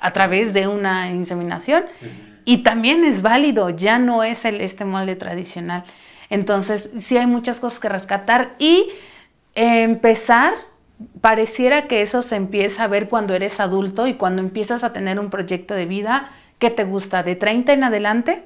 [0.00, 1.84] a través de una inseminación
[2.44, 5.84] y también es válido, ya no es el, este molde tradicional.
[6.32, 8.88] Entonces, sí hay muchas cosas que rescatar y
[9.54, 10.54] empezar,
[11.20, 15.20] pareciera que eso se empieza a ver cuando eres adulto y cuando empiezas a tener
[15.20, 18.44] un proyecto de vida que te gusta de 30 en adelante,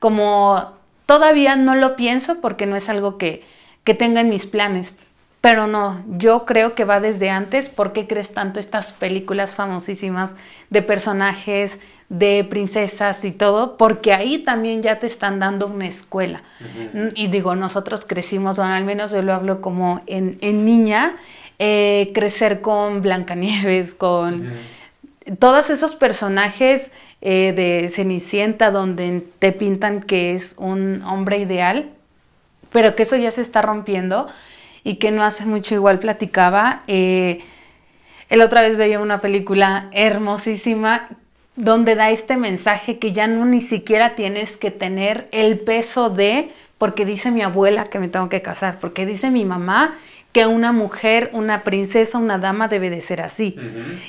[0.00, 0.72] como
[1.06, 3.44] todavía no lo pienso porque no es algo que,
[3.84, 4.96] que tenga en mis planes.
[5.40, 7.68] Pero no, yo creo que va desde antes.
[7.68, 10.34] ¿Por qué crees tanto estas películas famosísimas
[10.70, 16.42] de personajes de princesas y todo, porque ahí también ya te están dando una escuela.
[17.14, 21.16] Y digo, nosotros crecimos, bueno, al menos yo lo hablo como en, niña,
[21.58, 24.52] eh, crecer con Blancanieves, con
[25.38, 31.90] todos esos personajes eh, de Cenicienta donde te pintan que es un hombre ideal,
[32.72, 34.28] pero que eso ya se está rompiendo
[34.82, 36.82] y que no hace mucho igual platicaba.
[36.86, 37.42] Eh,
[38.30, 41.08] el otra vez veía una película hermosísima
[41.58, 46.52] donde da este mensaje que ya no ni siquiera tienes que tener el peso de,
[46.78, 49.98] porque dice mi abuela que me tengo que casar, porque dice mi mamá
[50.30, 53.56] que una mujer, una princesa, una dama debe de ser así.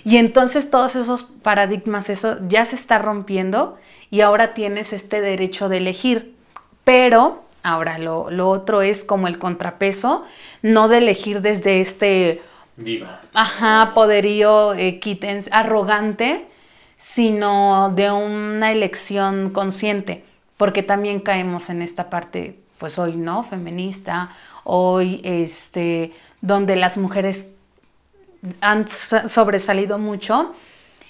[0.05, 3.79] Y entonces todos esos paradigmas, eso ya se está rompiendo
[4.11, 6.35] y ahora tienes este derecho de elegir.
[6.83, 10.23] Pero ahora lo, lo otro es como el contrapeso,
[10.61, 12.43] no de elegir desde este...
[12.77, 13.21] Viva.
[13.33, 14.99] Ajá, poderío, eh,
[15.51, 16.45] arrogante,
[16.99, 20.25] sino de una elección consciente,
[20.57, 23.43] porque también caemos en esta parte, pues hoy, ¿no?
[23.43, 24.31] Feminista,
[24.65, 27.51] hoy, este, donde las mujeres
[28.59, 30.53] han sobresalido mucho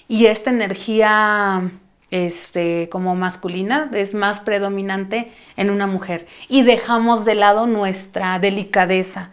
[0.06, 1.72] y esta energía
[2.12, 9.32] este, como masculina es más predominante en una mujer y dejamos de lado nuestra delicadeza.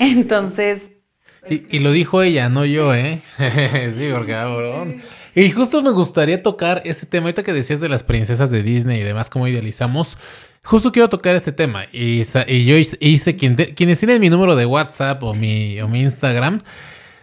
[0.00, 0.96] Entonces...
[1.48, 3.20] Y, lo dijo ella, no yo, ¿eh?
[3.96, 5.00] sí, porque cabrón.
[5.34, 9.00] Y justo me gustaría tocar ese tema, ahorita que decías de las princesas de Disney
[9.00, 10.18] y demás, cómo idealizamos.
[10.64, 11.84] Justo quiero tocar este tema.
[11.92, 16.62] Y, yo hice, quienes tienen mi número de WhatsApp o mi, o mi Instagram,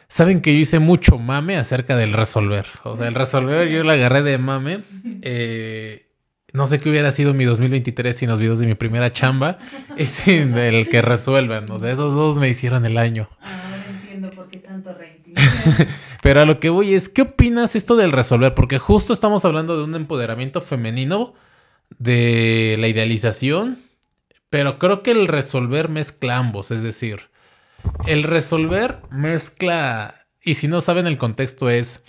[0.08, 2.66] saben que yo hice mucho mame acerca del resolver.
[2.84, 4.80] O sea, el resolver yo lo agarré de mame.
[5.22, 6.08] Eh,
[6.54, 9.58] no sé qué hubiera sido mi 2023 sin los videos de mi primera chamba
[9.98, 11.70] y sin el que resuelvan.
[11.70, 13.30] O sea, esos dos me hicieron el año.
[13.42, 15.17] Ahora entiendo por qué tanto rating.
[16.22, 18.54] Pero a lo que voy es, ¿qué opinas esto del resolver?
[18.54, 21.34] Porque justo estamos hablando de un empoderamiento femenino,
[22.00, 23.80] de la idealización,
[24.50, 27.30] pero creo que el resolver mezcla ambos, es decir,
[28.08, 32.06] el resolver mezcla, y si no saben el contexto es,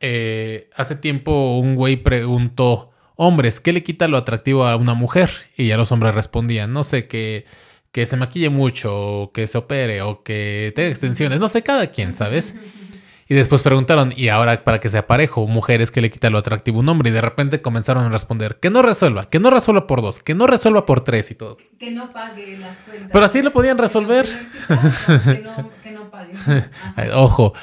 [0.00, 5.30] eh, hace tiempo un güey preguntó, hombres, ¿qué le quita lo atractivo a una mujer?
[5.56, 7.46] Y ya los hombres respondían, no sé, que,
[7.96, 11.86] que se maquille mucho, o que se opere, o que tenga extensiones, no sé, cada
[11.86, 12.54] quien, ¿sabes?
[13.26, 15.46] Y después preguntaron, ¿y ahora para que sea parejo?
[15.46, 17.08] Mujeres que le quita lo atractivo un hombre.
[17.08, 20.34] Y de repente comenzaron a responder, que no resuelva, que no resuelva por dos, que
[20.34, 21.70] no resuelva por tres y todos.
[21.78, 23.08] Que no pague las cuentas.
[23.10, 24.26] Pero así lo podían resolver.
[25.24, 26.34] Que no, que no pague.
[27.14, 27.54] Ojo.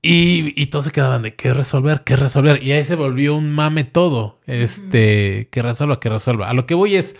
[0.00, 2.62] Y, y, todos se quedaban de qué resolver, qué resolver.
[2.62, 4.40] Y ahí se volvió un mame todo.
[4.46, 6.48] Este, que resuelva, que resuelva.
[6.48, 7.16] A lo que voy es,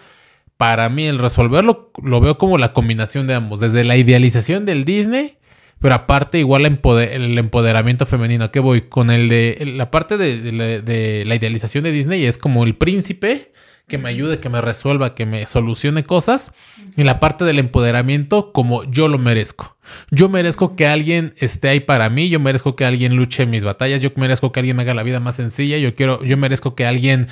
[0.60, 3.60] para mí el resolverlo lo veo como la combinación de ambos.
[3.60, 5.38] Desde la idealización del Disney
[5.80, 8.52] pero aparte, igual el empoderamiento femenino.
[8.52, 8.82] ¿Qué voy?
[8.82, 13.50] Con el de la parte de, la idealización de Disney es como el príncipe
[13.88, 16.52] que me ayude, que me resuelva, que me solucione cosas.
[16.98, 19.78] Y la parte del empoderamiento como yo lo merezco.
[20.10, 24.02] Yo merezco que alguien esté ahí para mí, yo merezco que alguien luche mis batallas,
[24.02, 26.84] yo merezco que alguien me haga la vida más sencilla, yo quiero, yo merezco que
[26.84, 27.28] alguien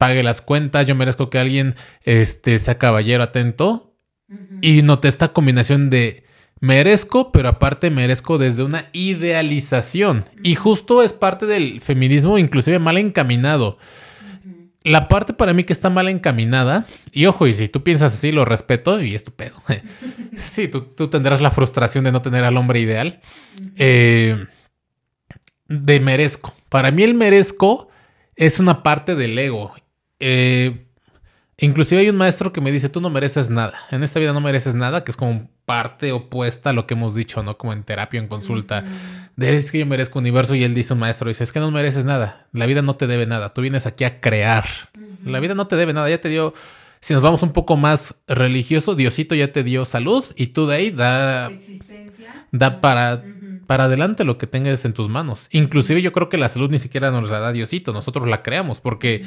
[0.00, 3.94] pague las cuentas, yo merezco que alguien este, sea caballero atento.
[4.62, 6.24] Y noté esta combinación de
[6.60, 10.24] merezco, pero aparte merezco desde una idealización.
[10.42, 13.76] Y justo es parte del feminismo, inclusive mal encaminado
[14.82, 18.32] la parte para mí que está mal encaminada, y ojo, y si tú piensas así,
[18.32, 19.56] lo respeto y es tu pedo.
[20.36, 23.20] sí, tú, tendrás la frustración de no tener al hombre ideal.
[23.76, 24.46] Eh,
[25.68, 26.54] de merezco.
[26.68, 27.88] Para mí el merezco
[28.36, 29.74] es una parte del ego.
[30.20, 30.86] Eh,
[31.58, 33.74] inclusive hay un maestro que me dice, tú no mereces nada.
[33.90, 37.14] En esta vida no mereces nada, que es como parte opuesta a lo que hemos
[37.14, 37.56] dicho, ¿no?
[37.56, 38.84] Como en terapia, en consulta.
[39.36, 41.70] De es que yo merezco universo y él dice un maestro, dice, es que no
[41.70, 42.48] mereces nada.
[42.52, 43.54] La vida no te debe nada.
[43.54, 44.64] Tú vienes aquí a crear.
[45.24, 46.10] La vida no te debe nada.
[46.10, 46.54] Ya te dio,
[47.00, 50.74] si nos vamos un poco más religioso, Diosito ya te dio salud y tú de
[50.74, 51.50] ahí da,
[52.50, 53.22] da para,
[53.68, 55.48] para adelante lo que tengas en tus manos.
[55.52, 57.92] Inclusive yo creo que la salud ni siquiera nos la da Diosito.
[57.92, 59.24] Nosotros la creamos porque...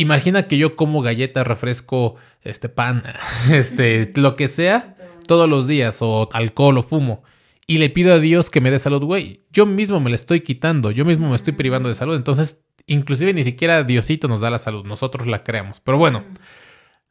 [0.00, 3.02] Imagina que yo como galleta, refresco, este pan,
[3.50, 7.22] este, lo que sea, todos los días o alcohol o fumo
[7.70, 10.40] y le pido a Dios que me dé salud, güey, yo mismo me la estoy
[10.40, 14.50] quitando, yo mismo me estoy privando de salud, entonces inclusive ni siquiera Diosito nos da
[14.50, 15.78] la salud, nosotros la creamos.
[15.78, 16.24] Pero bueno,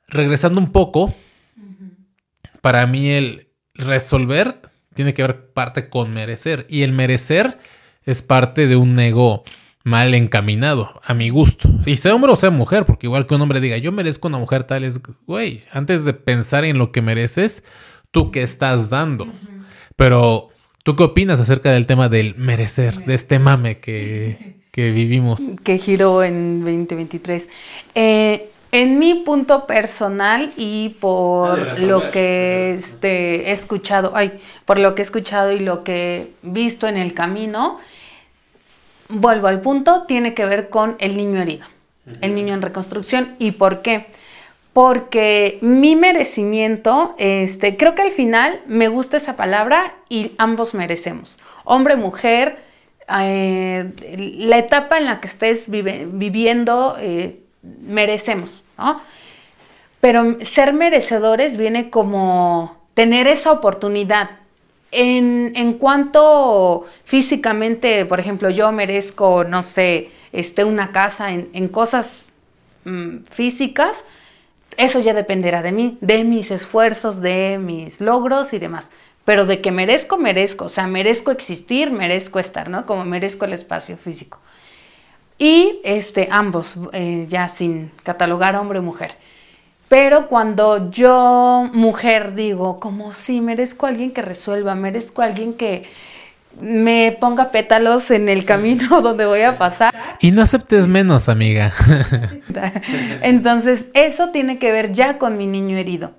[0.10, 1.15] regresando un poco,
[2.60, 4.60] para mí el resolver
[4.95, 7.58] tiene que ver parte con merecer y el merecer
[8.04, 9.45] es parte de un ego
[9.84, 11.70] mal encaminado, a mi gusto.
[11.86, 14.38] Y sea hombre o sea mujer, porque igual que un hombre diga, yo merezco una
[14.38, 17.63] mujer tal, es, güey, antes de pensar en lo que mereces,
[18.12, 19.28] tú qué estás dando.
[19.96, 20.50] Pero,
[20.84, 25.42] ¿tú qué opinas acerca del tema del merecer, de este mame que, vivimos?
[25.63, 27.50] Que giró en 2023.
[27.96, 34.94] Eh, en mi punto personal y por lo que este, he escuchado, ay, por lo
[34.94, 37.80] que he escuchado y lo que he visto en el camino,
[39.10, 41.65] vuelvo al punto, tiene que ver con el niño herido,
[42.22, 43.36] el niño en reconstrucción.
[43.39, 44.08] ¿Y por qué?
[44.74, 51.38] porque mi merecimiento, este, creo que al final me gusta esa palabra y ambos merecemos.
[51.65, 52.60] Hombre, mujer,
[53.19, 53.91] eh,
[54.38, 59.02] la etapa en la que estés viviendo, eh, merecemos, ¿no?
[60.00, 64.30] Pero ser merecedores viene como tener esa oportunidad.
[64.91, 72.32] En, cuanto físicamente, por ejemplo, yo merezco, no sé, este, una casa en, en cosas
[72.86, 74.04] mm, físicas,
[74.78, 78.89] eso ya dependerá de mí, de mis esfuerzos, de mis logros y demás.
[79.25, 80.65] Pero de que merezco, merezco.
[80.65, 82.86] O sea, merezco existir, merezco estar, ¿no?
[82.86, 84.39] Como merezco el espacio físico.
[85.38, 89.17] Y este, ambos, eh, ya sin catalogar hombre o mujer.
[89.89, 95.54] Pero cuando yo, mujer, digo, como si merezco a alguien que resuelva, merezco a alguien
[95.54, 95.86] que,
[96.60, 99.93] me ponga pétalos en el camino donde voy a pasar.
[100.19, 101.71] Y no aceptes menos, amiga.
[103.21, 106.12] Entonces, eso tiene que ver ya con mi niño herido,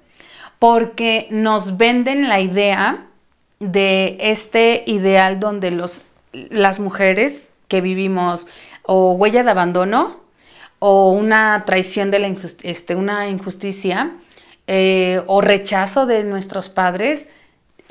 [0.59, 3.07] porque nos venden la idea
[3.59, 6.03] de este ideal donde los,
[6.33, 8.47] las mujeres que vivimos
[8.83, 10.19] o huella de abandono
[10.81, 14.13] o una traición de la este, una injusticia
[14.67, 17.29] eh, o rechazo de nuestros padres,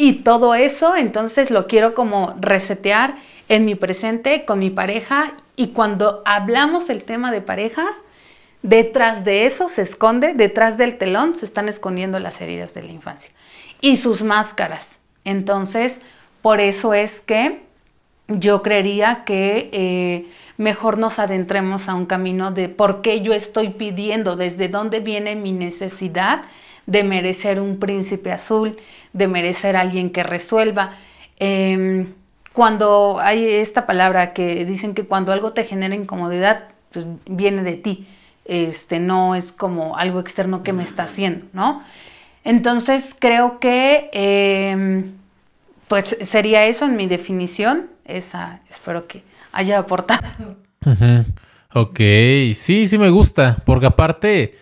[0.01, 3.17] y todo eso, entonces lo quiero como resetear
[3.49, 5.33] en mi presente con mi pareja.
[5.57, 7.97] Y cuando hablamos del tema de parejas,
[8.61, 12.93] detrás de eso se esconde, detrás del telón se están escondiendo las heridas de la
[12.93, 13.33] infancia
[13.81, 14.99] y sus máscaras.
[15.25, 15.99] Entonces,
[16.41, 17.61] por eso es que
[18.29, 23.69] yo creería que eh, mejor nos adentremos a un camino de por qué yo estoy
[23.69, 26.43] pidiendo, desde dónde viene mi necesidad
[26.85, 28.77] de merecer un príncipe azul,
[29.13, 30.91] de merecer alguien que resuelva.
[31.39, 32.13] Em,
[32.53, 37.73] cuando hay esta palabra que dicen que cuando algo te genera incomodidad, pues viene de
[37.73, 38.07] ti,
[38.45, 41.83] este, no es como algo externo que me está haciendo, ¿no?
[42.43, 45.13] Entonces creo que em,
[45.87, 50.57] pues sería eso en mi definición, esa espero que haya aportado.
[51.73, 51.99] Ok,
[52.55, 54.57] sí, sí me gusta, porque aparte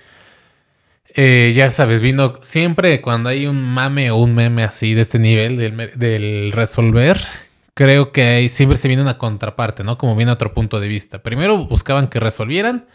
[1.19, 5.17] eh, ya sabes, vino siempre cuando hay un mame o un meme así de este
[5.17, 7.19] nivel del, resolver,
[7.73, 9.97] creo que ahí siempre se viene una contraparte, ¿no?
[9.97, 11.23] Como viene otro punto de vista.
[11.23, 12.85] Primero buscaban que resolvieran.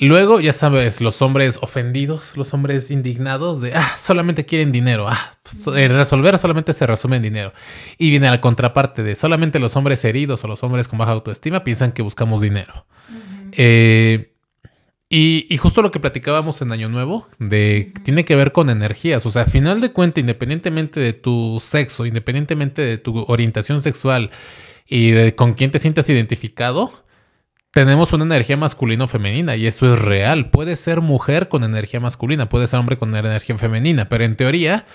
[0.00, 5.32] Luego, ya sabes, los hombres ofendidos, los hombres indignados de, ah, solamente quieren dinero, ah,
[5.42, 7.52] pues, resolver solamente se resume en dinero.
[7.98, 11.64] Y viene la contraparte de, solamente los hombres heridos o los hombres con baja autoestima
[11.64, 12.86] piensan que buscamos dinero.
[13.52, 14.34] eh,
[15.10, 19.24] Y, justo lo que platicábamos en Año Nuevo, de tiene que ver con energías.
[19.26, 24.30] O sea, a final de cuentas, independientemente de tu sexo, independientemente de tu orientación sexual
[24.86, 26.92] y de con quién te sientas identificado,
[27.70, 30.50] tenemos una energía masculina o femenina y eso es real.
[30.50, 34.86] Puede ser mujer con energía masculina, puede ser hombre con energía femenina, pero en teoría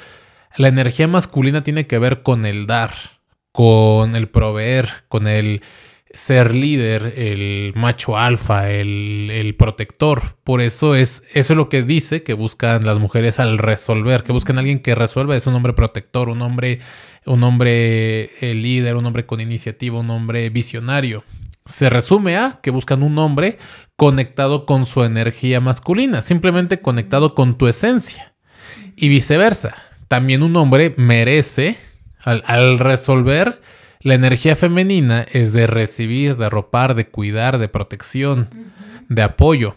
[0.57, 2.91] la energía masculina tiene que ver con el dar,
[3.51, 5.61] con el proveer, con el
[6.13, 10.37] ser líder, el macho alfa, el, protector.
[10.43, 14.31] Por eso es, eso es lo que dice que buscan las mujeres al resolver, que
[14.31, 16.79] buscan a alguien que resuelva, es un hombre protector, un hombre,
[17.25, 21.23] un hombre eh, líder, un hombre con iniciativa, un hombre visionario.
[21.65, 23.57] Se resume a que buscan un hombre
[23.95, 28.35] conectado con su energía masculina, simplemente conectado con tu esencia.
[28.95, 29.75] Y viceversa,
[30.07, 31.77] también un hombre merece,
[32.19, 33.61] al, al resolver,
[34.01, 38.49] la energía femenina es de recibir, de arropar, de cuidar, de protección,
[39.07, 39.75] de apoyo.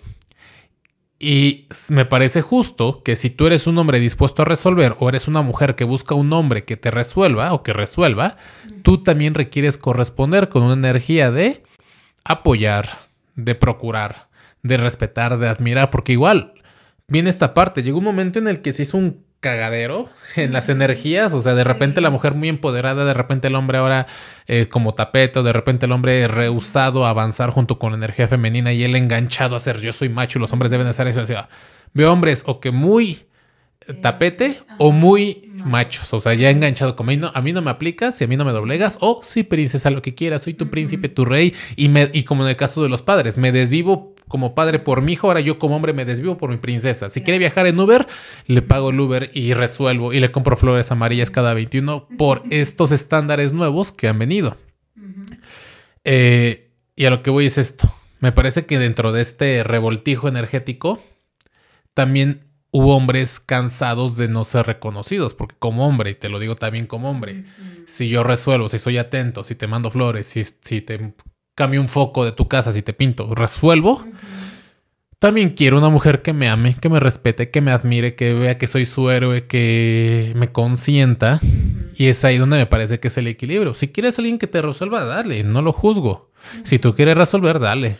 [1.18, 5.28] Y me parece justo que si tú eres un hombre dispuesto a resolver o eres
[5.28, 8.37] una mujer que busca un hombre que te resuelva o que resuelva,
[8.82, 11.62] tú también requieres corresponder con una energía de
[12.27, 12.89] apoyar,
[13.35, 14.29] de procurar,
[14.62, 16.55] de respetar, de admirar, porque igual
[17.09, 20.68] viene esta parte, llegó un momento en el que se hizo un cagadero en las
[20.68, 21.33] energías.
[21.33, 24.07] O sea, de repente la mujer muy empoderada, de repente el hombre ahora
[24.47, 28.72] eh, como tapeto, de repente el hombre rehusado a avanzar junto con la energía femenina
[28.72, 31.22] y él enganchado a ser yo soy macho y los hombres deben hacer eso.
[31.22, 31.49] O sea,
[31.95, 33.27] veo hombres o que muy
[34.03, 36.14] tapete o muy machos.
[36.14, 38.53] O sea, ya enganchado como a mí, no, me aplicas, si a mí no me
[38.53, 41.55] doblegas, o sí, princesa, lo que quieras, soy tu príncipe, tu rey.
[41.77, 45.03] Y, me, y como en el caso de los padres, me desvivo como padre por
[45.03, 47.11] mi hijo, ahora yo como hombre me desvivo por mi princesa.
[47.11, 48.07] Si quiere viajar en Uber,
[48.47, 52.93] le pago el Uber y resuelvo y le compro flores amarillas cada 21 por estos
[52.93, 54.57] estándares nuevos que han venido.
[56.05, 57.93] Eh, y a lo que voy es esto.
[58.21, 61.01] Me parece que dentro de este revoltijo energético
[61.95, 62.45] también
[62.77, 66.87] hubo hombres cansados de no ser reconocidos, porque como hombre, y te lo digo también
[66.87, 67.45] como hombre,
[67.87, 71.14] si yo resuelvo, si soy atento, si te mando flores, si, si te
[71.55, 74.05] cambio un foco de tu casa si te pinto, resuelvo.
[75.18, 78.59] También quiero una mujer que me ame, que me respete, que me admire, que vea
[78.59, 81.41] que soy su héroe, que me consienta.
[81.97, 83.72] Y es ahí donde me parece que es el equilibrio.
[83.72, 86.31] Si quieres alguien que te resuelva, dale, no lo juzgo.
[86.64, 87.97] Si tú quieres resolver, dale.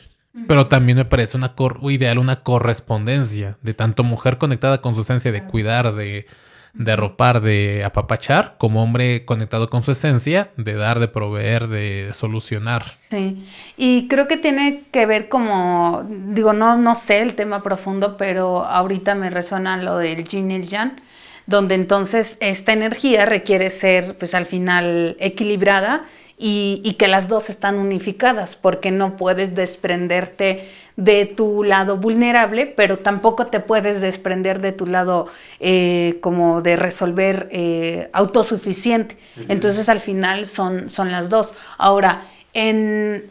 [0.47, 1.55] Pero también me parece una
[1.91, 6.26] ideal una correspondencia de tanto mujer conectada con su esencia de cuidar, de,
[6.74, 12.11] de arropar, de apapachar, como hombre conectado con su esencia, de dar, de proveer, de
[12.12, 12.84] solucionar.
[12.99, 18.16] Sí, y creo que tiene que ver como, digo, no, no sé el tema profundo,
[18.16, 21.01] pero ahorita me resuena lo del yin y el yang,
[21.47, 26.05] donde entonces esta energía requiere ser, pues al final, equilibrada
[26.39, 32.99] y, que las dos están unificadas, porque no puedes desprenderte de tu lado vulnerable, pero
[32.99, 35.28] tampoco te puedes desprender de tu lado
[35.61, 39.16] eh, como de resolver eh, autosuficiente.
[39.49, 41.53] Entonces al final son, son las dos.
[41.78, 42.22] Ahora,
[42.53, 43.30] en,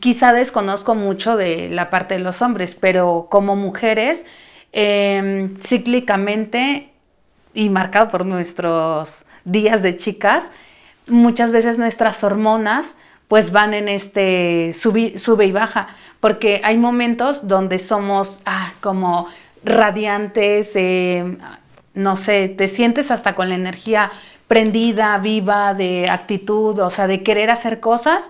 [0.00, 4.24] quizá desconozco mucho de la parte de los hombres, pero como mujeres,
[4.72, 6.90] em, cíclicamente
[7.54, 10.50] y marcado por nuestros días de chicas,
[11.06, 12.94] muchas veces nuestras hormonas
[13.28, 15.88] pues van en este sube, y baja,
[16.20, 19.26] porque hay momentos donde somos ah, como
[19.64, 21.38] radiantes, eh,
[21.94, 24.12] no sé, te sientes hasta con la energía
[24.48, 28.24] prendida, viva, de actitud, o sea, de querer hacer cosas,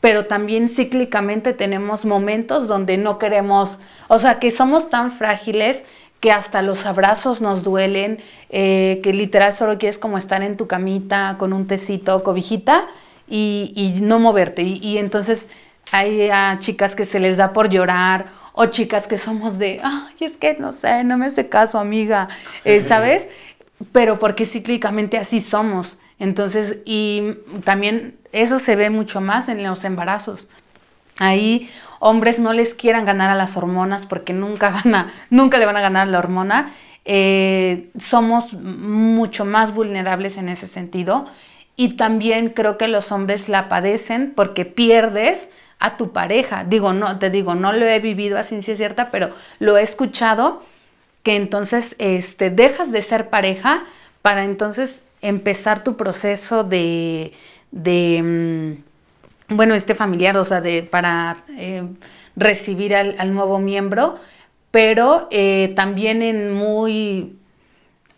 [0.00, 5.84] pero también cíclicamente tenemos momentos donde no queremos, o sea, que somos tan frágiles
[6.20, 8.18] que hasta los abrazos nos duelen,
[8.50, 12.86] eh, que literal solo quieres como estar en tu camita con un tecito, cobijita
[13.28, 14.62] y, no moverte.
[14.62, 15.46] Y, entonces
[15.92, 20.36] hay chicas que se les da por llorar o chicas que somos de, ay, es
[20.36, 22.26] que no sé, no me hace caso, amiga,
[22.64, 23.28] eh, ¿sabes?
[23.92, 25.96] Pero porque cíclicamente así somos.
[26.18, 30.48] Entonces, y también eso se ve mucho más en los embarazos.
[31.18, 35.66] Ahí hombres no les quieran ganar a las hormonas porque nunca, van a, nunca le
[35.66, 36.72] van a ganar a la hormona.
[37.04, 41.26] Eh, somos mucho más vulnerables en ese sentido
[41.76, 45.48] y también creo que los hombres la padecen porque pierdes
[45.78, 46.64] a tu pareja.
[46.64, 50.62] Digo, no, te digo, no lo he vivido a ciencia cierta, pero lo he escuchado
[51.22, 53.84] que entonces este, dejas de ser pareja
[54.22, 57.32] para entonces empezar tu proceso de,
[57.70, 58.87] de mm,
[59.48, 61.82] bueno, este familiar, o sea, de, para eh,
[62.36, 64.16] recibir al, nuevo miembro,
[64.70, 67.36] pero eh, también en muy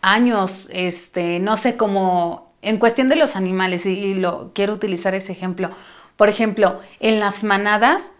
[0.01, 5.31] años, este, no sé cómo en cuestión de los animales, y lo quiero utilizar ese
[5.31, 5.71] ejemplo,
[6.15, 8.11] por ejemplo, en las manadas,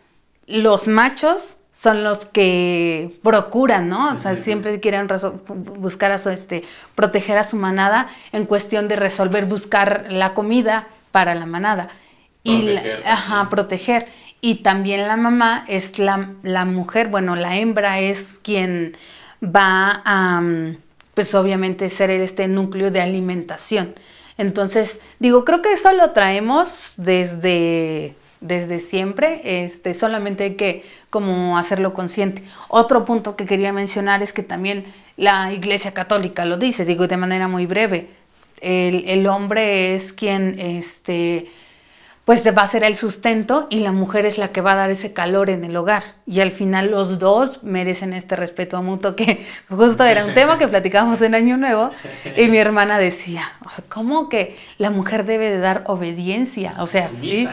[0.48, 4.14] los machos son los que procuran, ¿no?
[4.14, 5.08] O sea, siempre quieren
[5.78, 6.64] buscar a su, este,
[6.96, 11.90] proteger a su manada en cuestión de resolver, buscar la comida para la manada.
[12.44, 12.76] Y
[13.06, 14.08] ajá, proteger.
[14.42, 18.98] Y también la mamá es la, la, mujer, bueno, la hembra es quien
[19.44, 20.78] va a, mm,
[21.14, 23.94] pues obviamente, ser este núcleo de alimentación.
[24.38, 31.60] Entonces, digo, creo que eso lo traemos desde, desde siempre, este, solamente hay que como
[31.60, 32.42] hacerlo consciente.
[32.68, 34.86] Otro punto que quería mencionar es que también
[35.18, 38.08] la Iglesia Católica lo dice, digo de manera muy breve,
[38.62, 41.48] el, el hombre es quien, este,
[42.26, 44.90] pues va a ser el sustento y la mujer es la que va a dar
[44.92, 46.04] ese calor en el hogar.
[46.28, 50.68] Y al final los dos merecen este respeto mutuo que justo era un tema que
[50.68, 51.90] platicábamos en Año Nuevo
[52.38, 53.52] y mi hermana decía,
[53.90, 56.76] ¿cómo que la mujer debe de dar obediencia?
[56.78, 57.50] O sea, sí.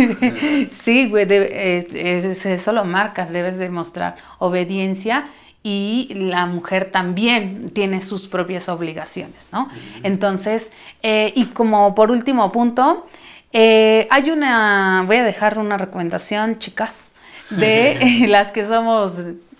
[0.70, 5.26] sí, güey, eso lo marca, debes demostrar obediencia
[5.64, 9.68] y la mujer también tiene sus propias obligaciones, ¿no?
[10.04, 10.70] Entonces,
[11.02, 13.08] eh, y como por último punto,
[13.52, 17.10] eh, hay una, voy a dejar una recomendación, chicas,
[17.50, 19.14] de las que somos,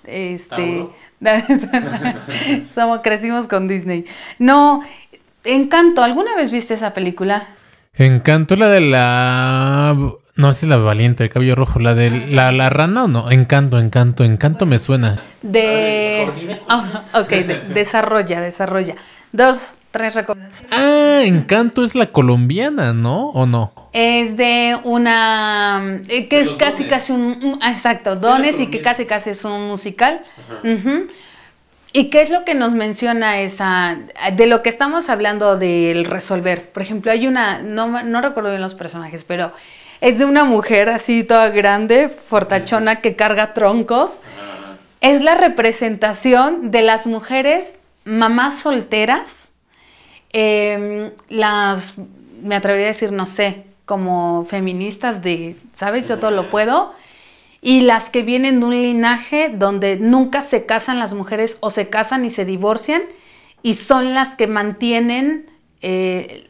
[0.05, 0.87] este,
[2.75, 4.05] somos, crecimos con Disney.
[4.39, 4.83] No,
[5.47, 7.47] Encanto, ¿alguna vez viste esa película?
[7.95, 9.97] Encanto, la de la...
[10.35, 13.79] No, es la valiente de cabello rojo, la de la, la rana o no, encanto,
[13.79, 15.23] encanto, encanto me suena.
[15.43, 16.59] De...
[16.69, 17.31] Ah, ok,
[17.73, 18.97] desarrolla, desarrolla.
[19.33, 20.71] Dos, tres recomendaciones.
[20.73, 23.31] Ah, encanto es la colombiana, ¿no?
[23.31, 23.73] ¿O no?
[23.93, 26.01] Es de una.
[26.09, 27.59] Eh, que es casi, casi un.
[27.67, 30.23] Exacto, dones y que casi, casi es un musical.
[31.93, 33.97] ¿Y qué es lo que nos menciona esa.
[34.35, 36.71] de lo que estamos hablando del resolver?
[36.71, 37.63] Por ejemplo, hay una.
[37.63, 39.53] No, no recuerdo bien los personajes, pero
[40.03, 44.21] es de una mujer así toda grande, fortachona, que carga troncos.
[45.01, 49.46] Es la representación de las mujeres mamás solteras.
[50.39, 51.95] Em, las.
[52.43, 56.07] Me atrevería a decir, no sé, como feministas de, ¿sabes?
[56.09, 56.93] Yo todo lo puedo.
[57.63, 61.89] Y las que vienen de un linaje donde nunca se casan las mujeres o se
[61.89, 63.01] casan y se divorcian
[63.63, 65.47] y son las que mantienen
[65.81, 66.49] eh,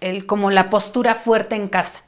[0.00, 2.02] el, como la postura fuerte en casa.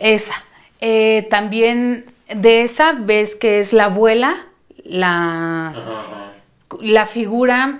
[0.00, 0.34] Esa.
[0.80, 4.46] Eh, también de esa ves que es la abuela,
[4.84, 6.33] la,
[6.82, 7.78] la figura,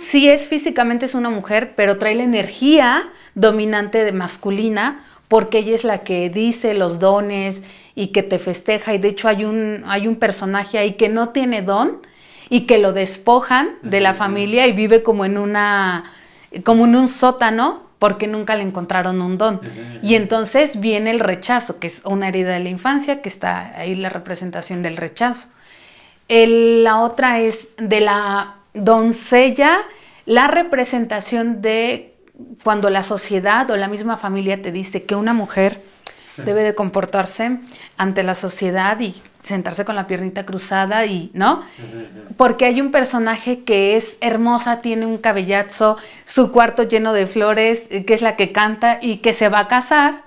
[0.00, 5.74] sí es físicamente es una mujer, pero trae la energía dominante de masculina porque ella
[5.74, 7.62] es la que dice los dones
[7.94, 11.30] y que te festeja y de hecho hay un, hay un personaje ahí que no
[11.30, 11.98] tiene don
[12.48, 16.04] y que lo despojan de la familia y vive como en una
[16.64, 19.60] como en un sótano porque nunca le encontraron un don.
[20.02, 23.94] Y entonces viene el rechazo, que es una herida de la infancia, que está ahí
[23.94, 25.48] la representación del rechazo.
[26.28, 29.82] La otra es de la doncella,
[30.26, 32.14] la representación de
[32.62, 35.80] cuando la sociedad o la misma familia te dice que una mujer
[36.36, 37.60] debe de comportarse
[37.96, 41.62] ante la sociedad y sentarse con la piernita cruzada y, ¿no?
[42.36, 47.86] Porque hay un personaje que es hermosa, tiene un cabellazo, su cuarto lleno de flores,
[47.90, 50.22] eh, que es la que canta y que se va a casar,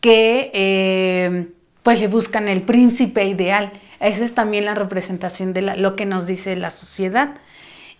[0.00, 1.48] que eh,
[1.82, 3.72] pues le buscan el príncipe ideal.
[4.00, 7.34] Esa es también la representación de lo que nos dice la sociedad.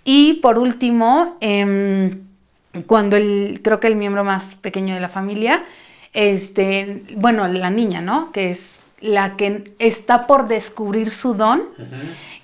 [0.05, 2.23] Y por último, em,
[2.87, 5.65] cuando el, creo que el miembro más pequeño de la familia,
[6.13, 8.33] este, bueno, la niña, ¿no?
[8.33, 11.65] Que es la que está por descubrir su don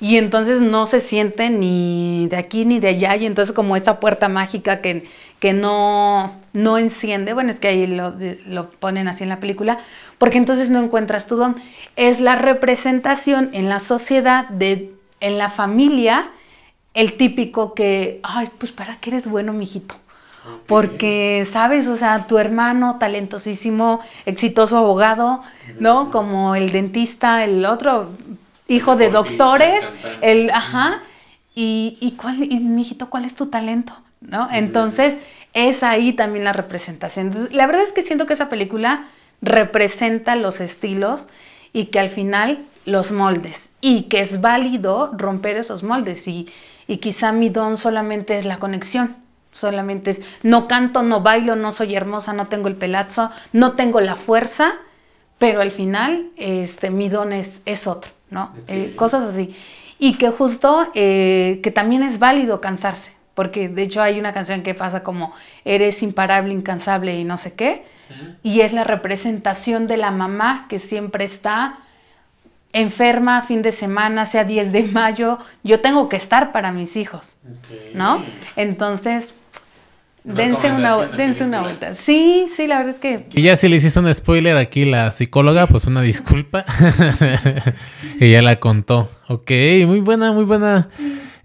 [0.01, 4.01] y entonces no se siente ni de aquí ni de allá y entonces como esa
[4.01, 5.07] puerta mágica que,
[5.39, 8.15] que no, no enciende, bueno, es que ahí lo,
[8.47, 9.79] lo, ponen así en la película,
[10.19, 11.57] porque entonces no encuentras tu don.
[11.97, 16.31] Es la representación en la sociedad, de, en la familia,
[16.95, 19.95] el típico que, ay, pues para qué eres bueno, mijito
[20.67, 21.87] porque, ¿sabes?
[21.87, 25.43] O sea, tu hermano talentosísimo, exitoso abogado,
[25.79, 26.11] ¿no?
[26.11, 28.11] Como el dentista, el otro
[28.67, 31.03] hijo de doctores, el, ajá,
[31.55, 33.95] y, y cuál, y mijito, ¿cuál es tu talento?
[34.21, 34.49] ¿No?
[34.53, 35.19] Entonces,
[35.53, 37.27] es ahí también la representación.
[37.27, 39.09] Entonces, la verdad es que siento que esa película
[39.41, 41.27] representa los estilos
[41.73, 46.49] y que al final los moldes y que es válido romper esos moldes y,
[46.87, 49.17] y quizá mi don solamente es la conexión
[49.59, 54.01] solamente es, no canto, no bailo, no soy hermosa, no tengo el pelazo, no tengo
[54.01, 54.75] la fuerza,
[55.39, 58.53] pero al final este, mi don es, es otro, ¿no?
[58.69, 59.55] Eh, cosas así.
[59.99, 64.65] Y que justo, eh, que también es válido cansarse, porque de hecho hay una canción
[64.65, 65.33] que pasa como,
[65.65, 67.85] eres imparable, incansable y no sé qué,
[68.43, 71.79] y es la representación de la mamá que siempre está
[72.73, 77.37] enferma fin de semana, sea 10 de mayo, yo tengo que estar para mis hijos,
[77.95, 78.25] ¿no?
[78.57, 79.35] Entonces,
[80.25, 81.95] dense una, dense una vuelta.
[81.95, 83.29] Sí, sí, la verdad es que...
[83.35, 86.65] Y ya si le hiciste un spoiler aquí la psicóloga, pues una disculpa.
[88.19, 89.09] Ella la contó.
[89.29, 89.53] Ok,
[89.87, 90.89] muy buena, muy buena.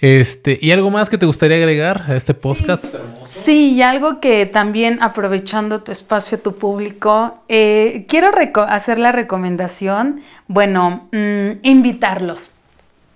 [0.03, 2.83] Este, ¿y algo más que te gustaría agregar a este podcast?
[3.25, 8.31] Sí, y algo que también aprovechando tu espacio, tu público, eh, quiero
[8.67, 12.51] hacer la recomendación, bueno, mm, invitarlos.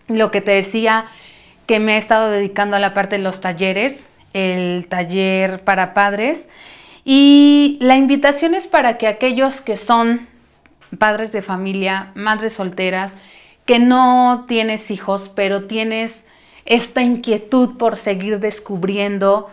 [0.07, 1.07] Lo que te decía,
[1.65, 6.47] que me he estado dedicando a la parte de los talleres, el taller para padres,
[7.03, 10.25] y la invitación es para que aquellos que son
[10.97, 13.17] padres de familia, madres solteras,
[13.65, 16.26] que no tienes hijos, pero tienes
[16.67, 19.49] esta inquietud por seguir descubriendo,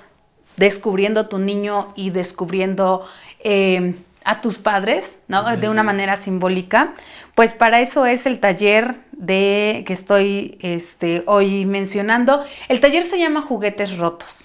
[0.57, 3.07] descubriendo tu niño y descubriendo
[3.39, 3.95] eh,
[4.25, 5.57] a tus padres, ¿no?
[5.57, 6.93] De una manera simbólica.
[7.37, 12.45] Pues para eso es el taller de que estoy este, hoy mencionando.
[12.69, 14.45] El taller se llama Juguetes Rotos.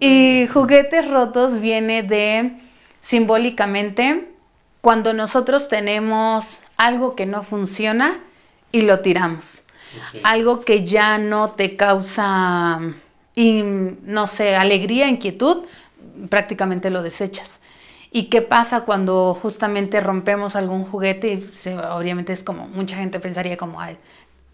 [0.00, 2.52] Y juguetes rotos viene de
[3.00, 4.28] simbólicamente
[4.82, 8.20] cuando nosotros tenemos algo que no funciona
[8.72, 9.62] y lo tiramos
[10.22, 12.80] algo que ya no te causa,
[13.36, 15.64] no sé, alegría, inquietud,
[16.28, 17.60] prácticamente lo desechas.
[18.10, 21.44] ¿Y qué pasa cuando justamente rompemos algún juguete?
[21.92, 23.98] obviamente es como, mucha gente pensaría como, hay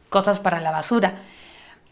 [0.09, 1.19] cosas para la basura.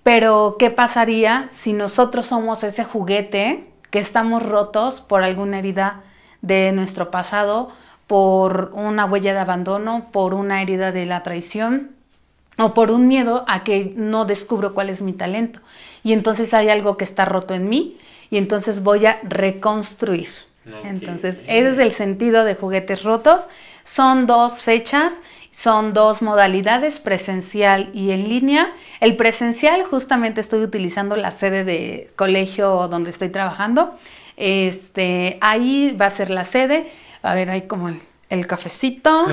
[0.02, 6.02] Pero, ¿qué pasaría si nosotros somos ese juguete que estamos rotos por alguna herida
[6.42, 7.70] de nuestro pasado,
[8.06, 11.90] por una huella de abandono, por una herida de la traición,
[12.60, 15.60] o por un miedo a que no descubro cuál es mi talento.
[16.04, 17.96] Y entonces hay algo que está roto en mí
[18.30, 20.28] y entonces voy a reconstruir.
[20.84, 23.42] Entonces, ese es el sentido de juguetes rotos.
[23.82, 28.72] Son dos fechas, son dos modalidades, presencial y en línea.
[29.00, 33.98] El presencial, justamente estoy utilizando la sede de colegio donde estoy trabajando.
[34.36, 36.90] Este, ahí va a ser la sede.
[37.22, 38.00] A ver, hay como el
[38.30, 39.26] el cafecito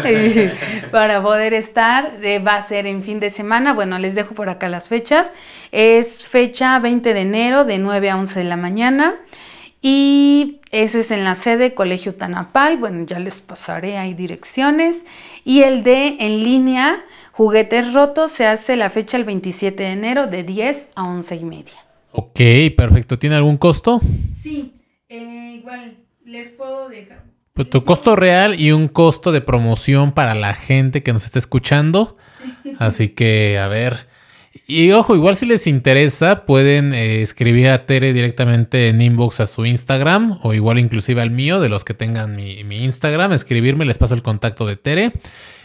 [0.92, 2.12] para poder estar.
[2.22, 3.74] Eh, va a ser en fin de semana.
[3.74, 5.32] Bueno, les dejo por acá las fechas.
[5.72, 9.16] Es fecha 20 de enero de 9 a 11 de la mañana.
[9.82, 12.78] Y ese es en la sede Colegio Tanapal.
[12.78, 15.06] Bueno, ya les pasaré ahí direcciones.
[15.46, 20.28] Y el de en línea, juguetes rotos, se hace la fecha el 27 de enero
[20.28, 21.86] de 10 a 11 y media.
[22.12, 22.40] Ok,
[22.76, 23.20] perfecto.
[23.20, 24.02] ¿Tiene algún costo?
[24.34, 24.74] Sí,
[25.08, 27.27] eh, igual les puedo dejar
[27.58, 31.40] pues, tu costo real y un costo de promoción para la gente que nos está
[31.40, 32.16] escuchando.
[32.78, 34.06] Así que, a ver.
[34.68, 39.48] Y ojo, igual si les interesa, pueden eh, escribir a Tere directamente en inbox a
[39.48, 43.98] su Instagram o igual inclusive al mío, de los que tengan mi, Instagram, escribirme, les
[43.98, 45.14] paso el contacto de Tere.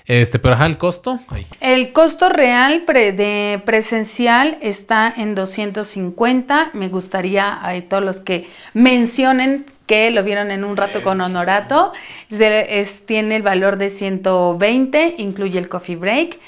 [0.06, 1.20] Este, pero ajá, el costo.
[1.60, 6.70] El costo real de presencial está en 250.
[6.72, 11.92] Me gustaría a todos los que mencionen que lo vieron en un rato con Honorato.
[12.30, 16.38] Es, tiene el valor de 120, incluye el coffee break.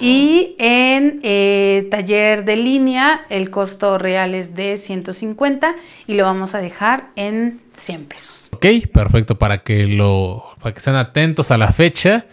[0.00, 5.74] Y en eh, taller de línea el costo real es de 150
[6.06, 8.48] y lo vamos a dejar en 100 pesos.
[8.52, 12.26] Ok, perfecto, para que, lo, para que estén atentos a la fecha.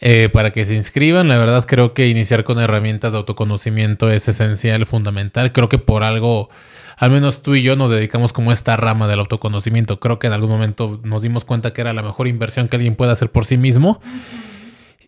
[0.00, 1.28] Eh, para que se inscriban.
[1.28, 5.52] La verdad creo que iniciar con herramientas de autoconocimiento es esencial, fundamental.
[5.52, 6.50] Creo que por algo
[6.98, 10.00] al menos tú y yo nos dedicamos como esta rama del autoconocimiento.
[10.00, 12.96] Creo que en algún momento nos dimos cuenta que era la mejor inversión que alguien
[12.96, 14.00] puede hacer por sí mismo.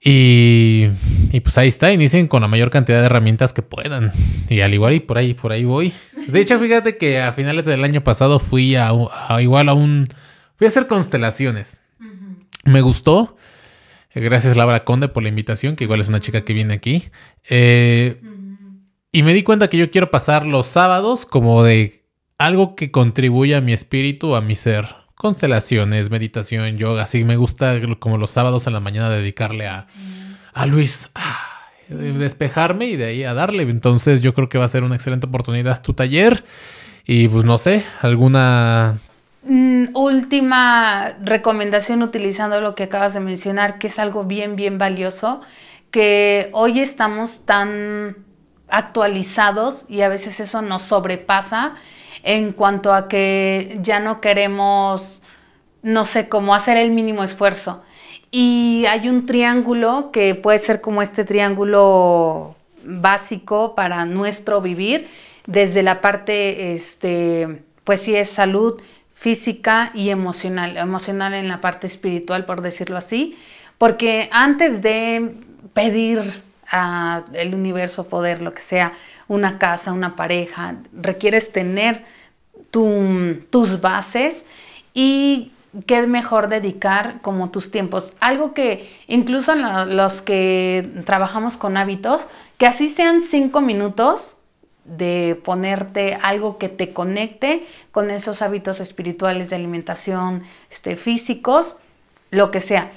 [0.03, 0.89] Y,
[1.43, 4.13] pues ahí está, inicien con la mayor cantidad de herramientas que puedan.
[4.49, 5.93] Y al igual y por ahí, por ahí voy.
[6.29, 8.93] De hecho, fíjate que a finales del año pasado fui a,
[9.41, 10.09] igual a un...
[10.57, 11.81] Fui a hacer constelaciones.
[12.65, 13.37] Me gustó.
[14.15, 17.05] Gracias Laura Conde por la invitación, que igual es una chica que viene aquí.
[17.49, 18.21] Eh,
[19.13, 22.05] y me di cuenta que yo quiero pasar los sábados como de
[22.39, 24.87] algo que contribuya a mi espíritu, a mi ser.
[25.15, 27.03] Constelaciones, meditación, yoga.
[27.03, 29.87] Así me gusta como los sábados en la mañana dedicarle a,
[30.55, 31.11] a Luis.
[31.89, 33.63] despejarme y de ahí a darle.
[33.65, 36.45] Entonces yo creo que va a ser una excelente oportunidad tu taller.
[37.07, 38.99] Y pues no sé, alguna
[39.43, 45.41] última recomendación utilizando lo que acabas de mencionar, que es algo bien, bien valioso,
[45.91, 48.17] que hoy estamos tan
[48.69, 51.75] actualizados y a veces eso nos sobrepasa
[52.23, 55.23] en cuanto a que ya no queremos,
[55.83, 57.83] no sé, cómo hacer el mínimo esfuerzo.
[58.31, 65.09] Y hay un triángulo que puede ser como este triángulo básico para nuestro vivir,
[65.47, 68.81] desde la parte, este, pues sí es salud
[69.21, 73.37] física y emocional, emocional en la parte espiritual, por decirlo así,
[73.77, 75.35] porque antes de
[75.75, 78.95] pedir a el universo, poder, lo que sea,
[79.29, 82.03] una casa, una pareja, requieres tener
[82.71, 84.47] tus bases
[84.95, 85.53] y
[85.85, 88.15] qué mejor dedicar como tus tiempos.
[88.21, 92.23] Algo que incluso los que trabajamos con hábitos,
[92.57, 94.37] que así sean cinco minutos
[94.97, 101.77] de ponerte algo que te conecte con esos hábitos espirituales de alimentación, este, físicos,
[102.31, 102.91] lo que sea.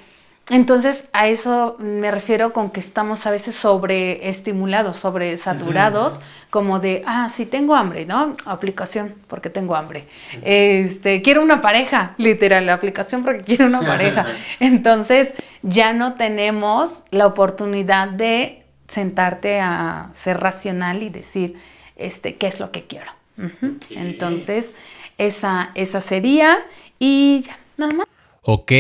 [0.50, 6.20] Entonces, a eso me refiero con que estamos a veces sobreestimulados, sobresaturados,
[6.50, 8.36] como de, ah, sí tengo hambre, ¿no?
[8.46, 10.06] Aplicación, porque tengo hambre.
[10.42, 14.26] Este, quiero una pareja, literal, la aplicación porque quiero una pareja.
[14.60, 21.56] Entonces, ya no tenemos la oportunidad de sentarte a ser racional y decir,
[21.96, 23.12] este, qué es lo que quiero.
[23.90, 24.74] Entonces,
[25.18, 26.60] esa, esa sería
[27.00, 28.08] y ya, nada más.
[28.46, 28.74] Ok,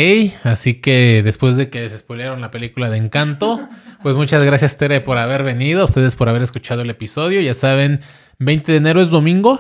[0.44, 3.70] así que después de que se la película de Encanto,
[4.02, 7.40] pues muchas gracias Tere por haber venido, ustedes por haber escuchado el episodio.
[7.40, 8.02] Ya saben,
[8.40, 9.58] 20 de enero es domingo.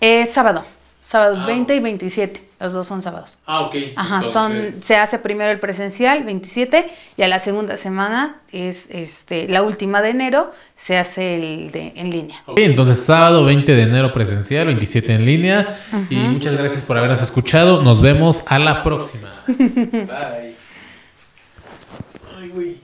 [0.00, 0.66] Es sábado,
[1.00, 1.76] sábado 20 ah.
[1.76, 2.43] y 27.
[2.64, 3.36] Los dos son sábados.
[3.44, 3.76] Ah, ok.
[3.94, 9.46] Ajá, son, se hace primero el presencial, 27, y a la segunda semana es este,
[9.48, 12.42] la última de enero, se hace el de en línea.
[12.56, 15.78] entonces sábado 20 de enero presencial, 27 en línea.
[16.08, 17.82] Y muchas gracias por habernos escuchado.
[17.82, 19.28] Nos vemos a la próxima.
[19.46, 20.56] Bye.
[22.34, 22.83] Ay, güey.